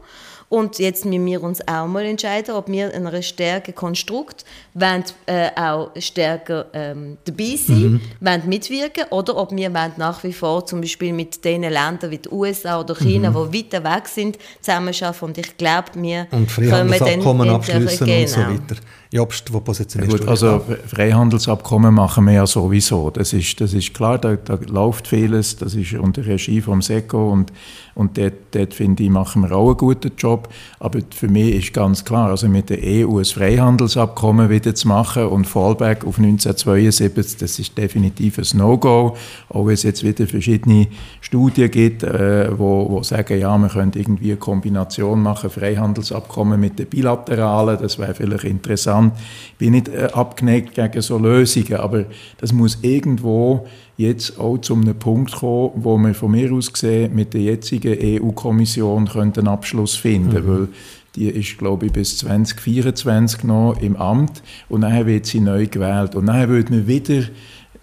und 0.52 0.80
jetzt 0.80 1.06
müssen 1.06 1.26
wir 1.26 1.42
uns 1.42 1.66
auch 1.66 1.88
mal 1.88 2.04
entscheiden, 2.04 2.56
ob 2.56 2.68
wir 2.68 2.94
in 2.94 3.08
einem 3.08 3.24
stärkeren 3.24 3.74
Konstrukt 3.74 4.44
wollen, 4.74 5.06
äh, 5.26 5.50
auch 5.56 5.92
stärker 5.98 6.66
ähm, 6.74 7.18
dabei 7.24 7.56
sein 7.56 7.94
mhm. 7.94 8.02
wollen, 8.20 8.42
mitwirken 8.50 9.06
oder 9.12 9.38
ob 9.38 9.56
wir 9.56 9.74
wollen 9.74 9.94
nach 9.96 10.22
wie 10.26 10.34
vor 10.34 10.66
zum 10.66 10.82
Beispiel 10.82 11.14
mit 11.14 11.46
den 11.46 11.62
Ländern 11.62 12.12
wie 12.12 12.18
den 12.18 12.34
USA 12.34 12.82
oder 12.82 12.96
China, 12.96 13.30
mhm. 13.30 13.50
die 13.50 13.60
weiter 13.60 13.82
weg 13.86 14.10
sind, 14.10 14.38
zusammenarbeiten. 14.60 15.24
Und 15.24 15.38
ich 15.38 15.56
glaube, 15.56 15.88
wir 15.96 16.28
und 16.32 16.54
können 16.54 17.00
dann 17.00 17.50
abschließen 17.50 18.06
genau. 18.06 18.22
und 18.22 18.28
so 18.28 18.40
weiter. 18.42 18.82
Jobst, 19.14 19.52
wo 19.52 19.60
positionierst 19.60 20.14
ja, 20.14 20.20
gut, 20.20 20.28
Also 20.30 20.62
Freihandelsabkommen 20.88 21.94
machen 21.94 22.24
wir 22.28 22.34
ja 22.34 22.48
sowieso. 22.48 23.10
Das 23.10 23.34
ist, 23.34 23.60
das 23.60 23.74
ist 23.74 23.94
klar, 23.94 24.18
da, 24.18 24.38
da 24.38 24.58
läuft 24.68 25.06
vieles. 25.06 25.58
Das 25.58 25.76
ist 25.76 25.94
unter 25.96 26.26
Regie 26.26 26.62
vom 26.62 26.82
SECO 26.82 27.30
und, 27.30 27.52
und 27.94 28.18
dort, 28.18 28.34
dort 28.52 28.74
finde 28.74 29.04
ich, 29.04 29.10
machen 29.10 29.42
wir 29.42 29.52
auch 29.52 29.68
einen 29.68 29.78
guten 29.78 30.14
Job. 30.18 30.48
Aber 30.80 31.00
für 31.14 31.28
mich 31.28 31.56
ist 31.56 31.74
ganz 31.74 32.06
klar, 32.06 32.30
also 32.30 32.48
mit 32.48 32.70
der 32.70 32.80
EU 32.82 33.18
ein 33.18 33.26
Freihandelsabkommen 33.26 34.50
wieder 34.50 34.74
zu 34.76 34.88
machen 34.88 35.26
und 35.26 35.46
Fallback 35.46 36.06
auf 36.06 36.18
1972, 36.18 37.36
das 37.36 37.60
ist 37.60 37.78
definitiv 37.78 38.38
ein 38.38 38.58
No-Go. 38.58 39.18
Auch 39.50 39.66
wenn 39.66 39.74
es 39.74 39.84
jetzt 39.84 40.06
wieder 40.06 40.26
verschiedene 40.26 40.88
Studien 41.20 41.70
gibt, 41.70 42.04
äh, 42.04 42.58
wo, 42.58 42.90
wo 42.90 43.04
sagen, 43.04 43.38
ja, 43.38 43.58
man 43.58 43.70
könnte 43.70 44.00
irgendwie 44.00 44.32
eine 44.32 44.38
Kombination 44.38 45.22
machen, 45.22 45.50
Freihandelsabkommen 45.50 46.58
mit 46.58 46.80
den 46.80 46.88
bilateralen, 46.88 47.78
das 47.78 48.00
wäre 48.00 48.14
vielleicht 48.14 48.46
interessant 48.46 49.01
kann. 49.10 49.20
Ich 49.52 49.58
bin 49.58 49.72
nicht 49.72 49.88
äh, 49.90 50.10
abgeneigt 50.14 50.74
gegen 50.74 51.02
so 51.02 51.18
Lösungen, 51.18 51.76
aber 51.76 52.06
das 52.38 52.54
muss 52.54 52.80
irgendwo 52.82 53.68
jetzt 53.98 54.40
auch 54.40 54.58
zu 54.58 54.76
einem 54.76 54.98
Punkt 54.98 55.32
kommen, 55.32 55.72
wo 55.76 55.98
wir 55.98 56.14
von 56.14 56.32
mir 56.32 56.52
aus 56.52 56.72
gesehen 56.72 57.16
mit 57.16 57.34
der 57.34 57.42
jetzigen 57.42 57.98
EU-Kommission 58.24 59.08
einen 59.10 59.48
Abschluss 59.48 59.96
finden 59.96 60.44
mhm. 60.44 60.48
weil 60.48 60.68
die 61.16 61.28
ist, 61.28 61.58
glaube 61.58 61.88
ich, 61.88 61.92
bis 61.92 62.18
2024 62.20 63.44
noch 63.44 63.76
im 63.82 63.98
Amt 63.98 64.42
und 64.70 64.82
dann 64.82 65.06
wird 65.06 65.26
sie 65.26 65.42
neu 65.42 65.68
gewählt. 65.68 66.16
Und 66.16 66.28
dann 66.28 66.50
wird 66.50 66.70
man 66.70 66.88
wieder 66.88 67.24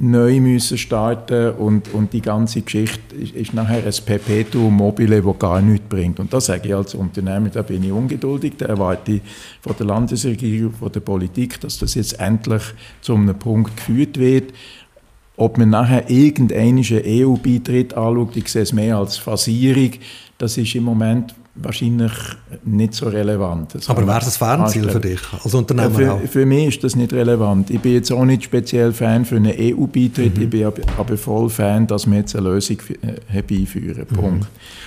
neu 0.00 0.40
müssen 0.40 0.78
starten 0.78 1.54
und, 1.54 1.92
und 1.92 2.12
die 2.12 2.20
ganze 2.20 2.62
Geschichte 2.62 3.16
ist, 3.16 3.34
ist 3.34 3.54
nachher 3.54 3.84
ein 3.84 3.92
Perpetuum 4.06 4.76
mobile, 4.76 5.20
das 5.20 5.38
gar 5.38 5.60
nichts 5.60 5.88
bringt. 5.88 6.20
Und 6.20 6.32
das 6.32 6.46
sage 6.46 6.68
ich 6.68 6.74
als 6.74 6.94
Unternehmer, 6.94 7.48
da 7.48 7.62
bin 7.62 7.82
ich 7.82 7.90
ungeduldig, 7.90 8.54
da 8.58 8.66
erwarte 8.66 9.12
ich 9.12 9.22
von 9.60 9.74
der 9.76 9.86
Landesregierung, 9.86 10.72
von 10.72 10.92
der 10.92 11.00
Politik, 11.00 11.60
dass 11.60 11.78
das 11.78 11.94
jetzt 11.94 12.20
endlich 12.20 12.62
zu 13.00 13.14
einem 13.14 13.36
Punkt 13.36 13.76
geführt 13.76 14.18
wird. 14.18 14.52
Ob 15.36 15.58
man 15.58 15.70
nachher 15.70 16.08
irgendeinen 16.08 16.84
EU-Beitritt 16.84 17.94
anschaut, 17.94 18.36
ich 18.36 18.48
sehe 18.48 18.62
es 18.62 18.72
mehr 18.72 18.98
als 18.98 19.16
Phasierung, 19.16 19.92
das 20.36 20.56
ist 20.56 20.74
im 20.76 20.84
Moment 20.84 21.34
wahrscheinlich 21.62 22.12
nicht 22.64 22.94
so 22.94 23.08
relevant. 23.08 23.74
Das 23.74 23.88
Aber 23.88 24.06
wäre 24.06 24.18
es 24.18 24.26
ein 24.26 24.32
Fernziel 24.32 24.88
für 24.88 25.00
dich 25.00 25.20
als 25.32 25.54
Unternehmer? 25.54 25.90
Für, 25.90 26.28
für, 26.28 26.46
mich 26.46 26.68
ist 26.68 26.84
das 26.84 26.96
nicht 26.96 27.12
relevant. 27.12 27.70
Ich 27.70 27.80
bin 27.80 27.92
jetzt 27.92 28.12
auch 28.12 28.24
nicht 28.24 28.44
speziell 28.44 28.92
Fan 28.92 29.24
für 29.24 29.36
einen 29.36 29.52
EU-Beitritt, 29.56 30.36
mhm. 30.36 30.42
ich 30.42 30.50
bin 30.50 30.64
aber, 30.64 31.16
voll 31.16 31.48
Fan, 31.50 31.86
dass 31.86 32.06
wir 32.06 32.18
jetzt 32.18 32.36
eine 32.36 32.48
Lösung 32.48 32.78
äh, 33.02 33.14
herbeiführen. 33.26 34.06
Mhm. 34.10 34.16
Punkt. 34.16 34.46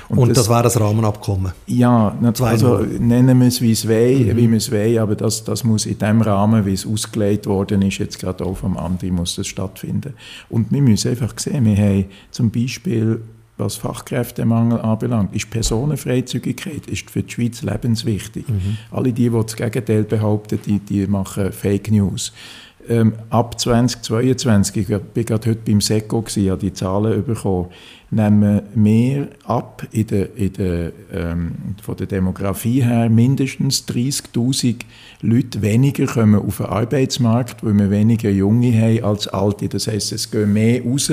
Und, 0.09 0.17
Und 0.17 0.29
das, 0.29 0.39
das 0.39 0.49
wäre 0.49 0.63
das 0.63 0.79
Rahmenabkommen? 0.79 1.51
Ja, 1.67 2.15
also 2.41 2.85
nennen 2.99 3.39
wir 3.39 3.47
es, 3.47 3.61
wie 3.61 3.71
es 3.71 3.87
will, 3.87 4.33
mhm. 4.33 4.37
wie 4.37 4.49
wir 4.49 4.57
es 4.57 4.71
wollen, 4.71 4.97
aber 4.99 5.15
das, 5.15 5.43
das 5.43 5.63
muss 5.63 5.85
in 5.85 5.97
dem 5.97 6.21
Rahmen, 6.21 6.65
wie 6.65 6.73
es 6.73 6.85
ausgelegt 6.85 7.47
worden 7.47 7.81
ist, 7.81 7.97
jetzt 7.97 8.19
gerade 8.19 8.45
auch 8.45 8.57
vom 8.57 8.77
Andi, 8.77 9.11
muss 9.11 9.35
das 9.35 9.47
stattfinden. 9.47 10.13
Und 10.49 10.71
wir 10.71 10.81
müssen 10.81 11.11
einfach 11.11 11.33
sehen, 11.37 11.65
wir 11.65 11.77
haben 11.77 12.05
zum 12.31 12.51
Beispiel 12.51 13.21
was 13.61 13.77
Fachkräftemangel 13.77 14.81
anbelangt, 14.81 15.33
ist 15.33 15.49
Personenfreizügigkeit 15.49 16.87
ist 16.87 17.09
für 17.09 17.23
die 17.23 17.31
Schweiz 17.31 17.61
lebenswichtig. 17.61 18.47
Mhm. 18.49 18.77
Alle 18.91 19.13
die, 19.13 19.29
die 19.29 19.41
das 19.41 19.55
Gegenteil 19.55 20.03
behaupten, 20.03 20.59
die, 20.65 20.79
die 20.79 21.07
machen 21.07 21.53
Fake 21.53 21.89
News. 21.91 22.33
Ähm, 22.89 23.13
ab 23.29 23.59
2022, 23.59 24.77
ich 24.77 24.89
war 24.89 24.99
gerade 25.13 25.49
heute 25.51 25.61
beim 25.65 25.79
SECO, 25.79 26.25
habe 26.27 26.57
die 26.57 26.73
Zahlen 26.73 27.23
bekommen, 27.23 27.67
nehmen 28.11 28.61
wir 28.75 29.29
ab 29.45 29.87
in 29.91 30.07
der, 30.07 30.35
in 30.35 30.53
der, 30.53 30.91
ähm, 31.13 31.55
von 31.81 31.95
der 31.95 32.07
Demografie 32.07 32.83
her 32.83 33.09
mindestens 33.09 33.87
30'000 33.87 34.81
Leute 35.21 35.61
weniger 35.61 36.05
kommen 36.07 36.35
auf 36.35 36.57
den 36.57 36.65
Arbeitsmarkt, 36.65 37.63
weil 37.63 37.73
wir 37.73 37.89
weniger 37.89 38.29
Junge 38.29 38.73
haben 38.73 39.03
als 39.03 39.29
Alte. 39.29 39.69
Das 39.69 39.87
heißt, 39.87 40.11
es 40.11 40.29
gehen 40.29 40.51
mehr 40.51 40.83
raus 40.83 41.11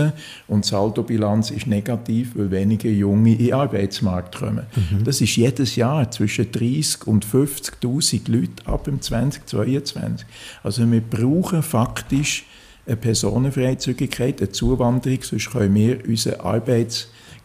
und 0.48 0.64
die 0.64 0.68
Saldobilanz 0.68 1.52
ist 1.52 1.68
negativ, 1.68 2.32
weil 2.34 2.50
weniger 2.50 2.90
Junge 2.90 3.32
in 3.32 3.38
den 3.38 3.54
Arbeitsmarkt 3.54 4.36
kommen. 4.36 4.66
Mhm. 4.74 5.04
Das 5.04 5.20
ist 5.20 5.36
jedes 5.36 5.76
Jahr 5.76 6.10
zwischen 6.10 6.50
30 6.50 7.06
und 7.06 7.24
50'000 7.24 8.28
Leute 8.28 8.66
ab 8.66 8.84
dem 8.84 9.00
2022. 9.00 10.26
Also 10.64 10.90
wir 10.90 11.00
brauchen 11.00 11.62
faktisch 11.62 12.44
eine 12.88 12.96
Personenfreizügigkeit, 12.96 14.40
eine 14.40 14.50
Zuwanderung, 14.50 15.22
sonst 15.22 15.50
können 15.50 15.74
wir 15.74 16.04
unseren 16.08 16.40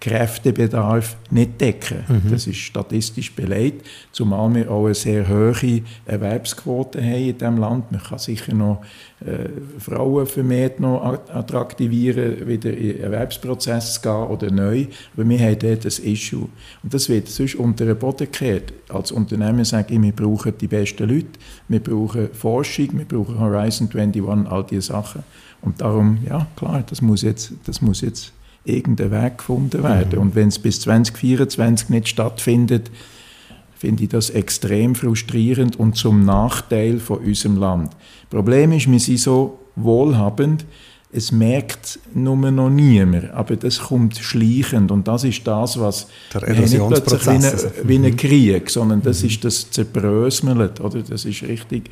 Arbeitskräftebedarf 0.03 1.15
nicht 1.31 1.59
decken. 1.61 2.03
Mhm. 2.07 2.31
Das 2.31 2.47
ist 2.47 2.57
statistisch 2.57 3.33
belegt, 3.33 3.85
zumal 4.11 4.53
wir 4.53 4.69
auch 4.69 4.85
eine 4.85 4.95
sehr 4.95 5.27
hohe 5.27 5.81
Erwerbsquote 6.05 7.01
haben 7.01 7.29
in 7.29 7.37
diesem 7.37 7.57
Land. 7.57 7.91
Man 7.91 8.01
kann 8.01 8.19
sicher 8.19 8.53
noch 8.53 8.83
äh, 9.25 9.49
Frauen 9.79 10.25
vermehrt 10.25 10.79
noch 10.79 11.01
attraktivieren, 11.29 12.47
wieder 12.47 12.75
in 12.75 12.99
Erwerbsprozess 12.99 13.95
zu 13.95 14.01
gehen 14.01 14.27
oder 14.27 14.51
neu. 14.51 14.87
Aber 15.13 15.27
wir 15.27 15.39
haben 15.39 15.59
dort 15.59 15.85
ein 15.85 16.03
Issue. 16.03 16.49
Und 16.83 16.93
das 16.93 17.09
wird 17.09 17.29
sonst 17.29 17.55
unter 17.55 17.85
den 17.85 17.97
Boden 17.97 18.29
gekehrt. 18.29 18.73
Als 18.89 19.11
Unternehmen 19.11 19.63
sage 19.63 19.93
ich, 19.93 20.01
wir 20.01 20.11
brauchen 20.11 20.53
die 20.59 20.67
besten 20.67 21.07
Leute, 21.07 21.39
wir 21.67 21.79
brauchen 21.79 22.29
Forschung, 22.33 22.89
wir 22.97 23.05
brauchen 23.05 23.39
Horizon 23.39 23.89
21, 23.93 24.51
all 24.51 24.65
diese 24.65 24.81
Sachen. 24.81 25.23
Und 25.61 25.79
darum, 25.79 26.17
ja, 26.27 26.45
klar, 26.57 26.83
das 26.87 27.01
muss 27.01 27.21
jetzt, 27.21 27.53
das 27.65 27.81
muss 27.81 28.01
jetzt 28.01 28.33
irgendein 28.65 29.11
Weg 29.11 29.37
gefunden 29.39 29.83
werden. 29.83 30.15
Mhm. 30.15 30.19
Und 30.19 30.35
wenn 30.35 30.47
es 30.47 30.59
bis 30.59 30.81
2024 30.81 31.89
nicht 31.89 32.07
stattfindet, 32.07 32.89
finde 33.75 34.03
ich 34.03 34.09
das 34.09 34.29
extrem 34.29 34.95
frustrierend 34.95 35.77
und 35.77 35.97
zum 35.97 36.23
Nachteil 36.23 36.99
von 36.99 37.19
unserem 37.19 37.57
Land. 37.57 37.91
Problem 38.29 38.71
ist, 38.71 38.89
wir 38.89 38.99
sind 38.99 39.19
so 39.19 39.59
wohlhabend, 39.75 40.65
es 41.15 41.31
merkt 41.31 41.99
nur 42.13 42.35
noch 42.35 42.69
niemand, 42.69 43.31
aber 43.31 43.55
das 43.55 43.79
kommt 43.79 44.17
schleichend 44.17 44.91
und 44.91 45.07
das 45.07 45.23
ist 45.23 45.45
das, 45.45 45.79
was 45.79 46.07
Der 46.33 46.59
nicht 46.59 46.87
plötzlich 46.87 47.25
wie, 47.25 47.29
eine, 47.29 47.71
wie 47.83 47.95
ein 47.95 48.01
mhm. 48.01 48.17
Krieg, 48.17 48.69
sondern 48.69 49.01
das 49.03 49.21
mhm. 49.21 49.29
ist 49.29 49.45
das 49.45 49.69
Zerbröselt, 49.69 50.81
oder? 50.81 51.01
Das 51.03 51.25
ist 51.25 51.43
richtig 51.43 51.91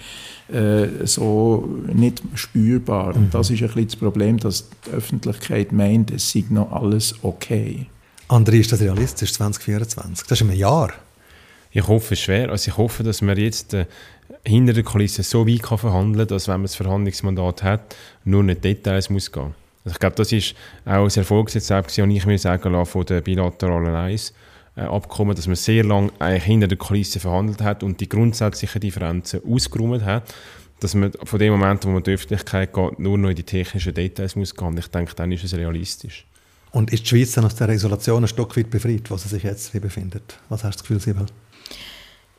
äh, 0.51 1.05
so 1.05 1.69
nicht 1.93 2.23
spürbar. 2.33 3.15
Mhm. 3.15 3.25
Und 3.25 3.33
das 3.33 3.51
ist 3.51 3.61
ein 3.61 3.67
bisschen 3.67 3.87
das 3.87 3.95
Problem, 3.95 4.37
dass 4.37 4.67
die 4.87 4.91
Öffentlichkeit 4.91 5.71
meint, 5.71 6.09
es 6.09 6.31
sei 6.31 6.43
noch 6.49 6.71
alles 6.71 7.13
okay. 7.21 7.85
André, 8.27 8.59
ist 8.59 8.71
das 8.71 8.81
realistisch, 8.81 9.33
2024? 9.33 10.27
Das 10.27 10.41
ist 10.41 10.49
ein 10.49 10.55
Jahr. 10.55 10.91
Ich 11.71 11.87
hoffe 11.87 12.15
schwer. 12.15 12.49
Also 12.49 12.71
ich 12.71 12.77
hoffe, 12.77 13.03
dass 13.03 13.21
wir 13.21 13.37
jetzt 13.37 13.73
äh, 13.73 13.85
hinter 14.45 14.73
der 14.73 14.83
Kulisse 14.83 15.23
so 15.23 15.47
weit 15.47 15.63
kann 15.63 15.77
verhandeln 15.77 16.27
kann, 16.27 16.35
dass, 16.35 16.47
wenn 16.47 16.55
man 16.55 16.63
das 16.63 16.75
Verhandlungsmandat 16.75 17.63
hat, 17.63 17.95
nur 18.23 18.43
nicht 18.43 18.63
Details 18.63 19.09
muss 19.09 19.31
gehen. 19.31 19.53
Also 19.83 19.95
ich 19.95 19.99
glaube, 19.99 20.15
das 20.15 20.31
ist 20.31 20.55
auch 20.85 21.05
ein 21.05 21.09
Erfolgsrezept, 21.09 21.97
und 21.99 22.11
ich 22.11 22.25
mir 22.25 22.37
sagen 22.37 22.71
lassen, 22.71 22.91
von 22.91 23.05
der 23.05 23.21
bilateralen 23.21 23.95
Eis. 23.95 24.33
Äh, 24.75 24.81
Abkommen, 24.81 25.35
dass 25.35 25.47
man 25.47 25.57
sehr 25.57 25.83
lange 25.83 26.11
eigentlich 26.19 26.43
hinter 26.43 26.67
der 26.67 26.77
Kulisse 26.77 27.19
verhandelt 27.19 27.61
hat 27.61 27.83
und 27.83 27.99
die 27.99 28.07
grundsätzlichen 28.07 28.79
Differenzen 28.79 29.41
ausgeräumt 29.45 30.05
hat, 30.05 30.33
dass 30.79 30.95
man 30.95 31.11
von 31.23 31.39
dem 31.39 31.51
Moment, 31.51 31.83
wo 31.83 31.89
man 31.89 31.97
in 31.97 32.03
die 32.03 32.11
Öffentlichkeit 32.11 32.73
geht, 32.73 32.99
nur 32.99 33.17
noch 33.17 33.29
in 33.29 33.35
die 33.35 33.43
technischen 33.43 33.93
Details 33.93 34.35
muss 34.35 34.55
gehen. 34.55 34.77
Ich 34.77 34.87
denke, 34.87 35.13
dann 35.15 35.31
ist 35.31 35.43
es 35.43 35.53
realistisch. 35.53 36.25
Und 36.71 36.93
ist 36.93 37.03
die 37.03 37.07
Schweiz 37.09 37.33
dann 37.33 37.45
aus 37.45 37.55
der 37.55 37.69
Isolation 37.69 38.23
ein 38.23 38.27
Stück 38.29 38.55
weit 38.55 38.69
befreit, 38.69 39.11
wo 39.11 39.17
sie 39.17 39.27
sich 39.27 39.43
jetzt 39.43 39.73
befindet? 39.73 40.39
Was 40.47 40.63
hast 40.63 40.75
du 40.75 40.77
das 40.77 40.87
Gefühl, 40.87 40.99
Sibel? 41.01 41.25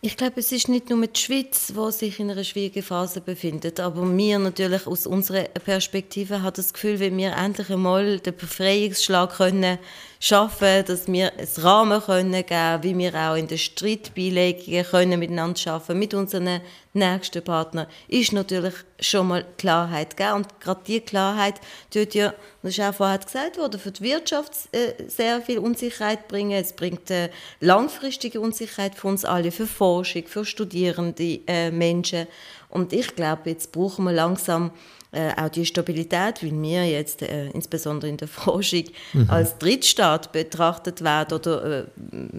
Ich 0.04 0.16
glaube, 0.16 0.40
es 0.40 0.50
ist 0.50 0.68
nicht 0.68 0.90
nur 0.90 1.06
die 1.06 1.20
Schweiz, 1.20 1.68
die 1.68 1.92
sich 1.92 2.18
in 2.18 2.28
einer 2.28 2.42
schwierigen 2.42 2.82
Phase 2.82 3.20
befindet, 3.20 3.78
aber 3.78 4.04
wir 4.16 4.40
natürlich 4.40 4.84
aus 4.88 5.06
unserer 5.06 5.44
Perspektive 5.44 6.42
haben 6.42 6.56
das 6.56 6.72
Gefühl, 6.72 6.98
wenn 6.98 7.16
wir 7.16 7.36
endlich 7.36 7.70
einmal 7.70 8.18
den 8.18 8.34
Befreiungsschlag 8.34 9.36
können 9.36 9.78
schaffen, 10.22 10.84
dass 10.86 11.08
wir 11.08 11.32
einen 11.32 11.48
Rahmen 11.58 12.00
können 12.00 12.46
geben, 12.46 12.82
wie 12.82 12.96
wir 12.96 13.12
auch 13.16 13.34
in 13.34 13.48
den 13.48 13.58
Streitbeilegungen 13.58 14.84
können 14.84 15.18
miteinander 15.18 15.58
schaffen 15.58 15.98
mit 15.98 16.14
unseren 16.14 16.60
nächsten 16.92 17.42
Partnern, 17.42 17.88
ist 18.06 18.32
natürlich 18.32 18.74
schon 19.00 19.26
mal 19.26 19.44
Klarheit 19.58 20.16
geben. 20.16 20.34
Und 20.34 20.60
gerade 20.60 20.80
diese 20.86 21.00
Klarheit 21.00 21.60
tut 21.90 22.14
ja, 22.14 22.34
das 22.62 22.78
ist 22.78 22.80
auch 22.80 22.94
vorher 22.94 23.18
gesagt 23.18 23.58
worden, 23.58 23.80
für 23.80 23.90
die 23.90 24.04
Wirtschaft 24.04 24.52
äh, 24.70 24.92
sehr 25.08 25.42
viel 25.42 25.58
Unsicherheit 25.58 26.28
bringen. 26.28 26.52
Es 26.52 26.72
bringt 26.72 27.10
äh, 27.10 27.28
langfristige 27.58 28.40
Unsicherheit 28.40 28.94
für 28.94 29.08
uns 29.08 29.24
alle, 29.24 29.50
für 29.50 29.66
Forschung, 29.66 30.28
für 30.28 30.44
studierende 30.44 31.40
äh, 31.48 31.72
Menschen. 31.72 32.28
Und 32.68 32.92
ich 32.92 33.16
glaube, 33.16 33.50
jetzt 33.50 33.72
brauchen 33.72 34.04
wir 34.04 34.12
langsam 34.12 34.70
äh, 35.12 35.30
auch 35.36 35.50
die 35.50 35.66
Stabilität, 35.66 36.42
weil 36.42 36.62
wir 36.62 36.88
jetzt 36.88 37.20
äh, 37.20 37.50
insbesondere 37.50 38.10
in 38.10 38.16
der 38.16 38.28
Forschung 38.28 38.84
mhm. 39.12 39.28
als 39.28 39.58
Drittstaat 39.58 40.32
betrachtet 40.32 41.04
werden 41.04 41.34
oder 41.34 41.80
äh, 41.80 41.84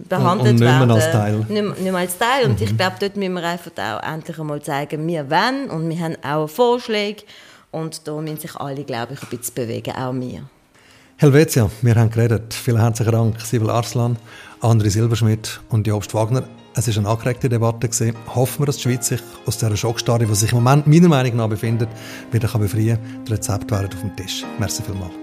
behandelt 0.09 0.55
und, 0.55 0.55
und 0.55 0.55
nicht 0.55 0.79
werden. 0.79 0.91
Als 0.91 1.11
Teil. 1.11 1.37
Nicht, 1.37 1.51
nicht 1.51 1.81
mehr 1.81 1.95
als 1.95 2.17
Teil. 2.17 2.45
Und 2.45 2.59
mhm. 2.59 2.65
ich 2.65 2.75
glaube, 2.75 2.95
dort 2.99 3.15
müssen 3.15 3.33
wir 3.33 3.43
einfach 3.43 3.71
auch 3.77 4.11
endlich 4.11 4.39
einmal 4.39 4.61
zeigen, 4.61 5.07
wir 5.07 5.29
wollen 5.29 5.69
und 5.69 5.87
wir 5.87 5.99
haben 5.99 6.15
auch 6.23 6.47
Vorschläge 6.47 7.23
und 7.69 8.07
da 8.07 8.19
müssen 8.19 8.37
sich 8.37 8.55
alle, 8.55 8.83
glaube 8.83 9.13
ich, 9.13 9.21
ein 9.21 9.37
bisschen 9.37 9.53
bewegen, 9.53 9.93
auch 9.95 10.13
wir. 10.13 10.43
Helvetia, 11.17 11.69
wir 11.81 11.95
haben 11.95 12.09
geredet. 12.09 12.53
Vielen 12.53 12.79
herzlichen 12.79 13.11
Dank, 13.11 13.39
Sibyl 13.39 13.69
Arslan, 13.69 14.17
André 14.61 14.89
Silberschmidt 14.89 15.61
und 15.69 15.85
Jobst 15.85 16.13
Wagner. 16.13 16.43
Es 16.75 16.87
war 16.87 16.97
eine 16.97 17.09
angeregte 17.09 17.49
Debatte. 17.49 17.87
Gewesen. 17.87 18.15
Hoffen 18.33 18.61
wir, 18.61 18.65
dass 18.65 18.77
die 18.77 18.83
Schweiz 18.83 19.07
sich 19.07 19.21
aus 19.45 19.57
dieser 19.57 19.77
Schockstarre, 19.77 20.25
die 20.25 20.35
sich 20.35 20.51
im 20.51 20.63
Moment 20.63 20.87
meiner 20.87 21.07
Meinung 21.07 21.35
nach 21.37 21.47
befindet, 21.47 21.89
wieder 22.31 22.47
befreien 22.47 22.97
kann. 22.97 23.25
Die 23.25 23.31
Rezepte 23.31 23.71
wären 23.75 23.85
auf 23.85 24.01
dem 24.01 24.15
Tisch. 24.15 24.43
Merci 24.59 24.81
vielmals. 24.83 25.22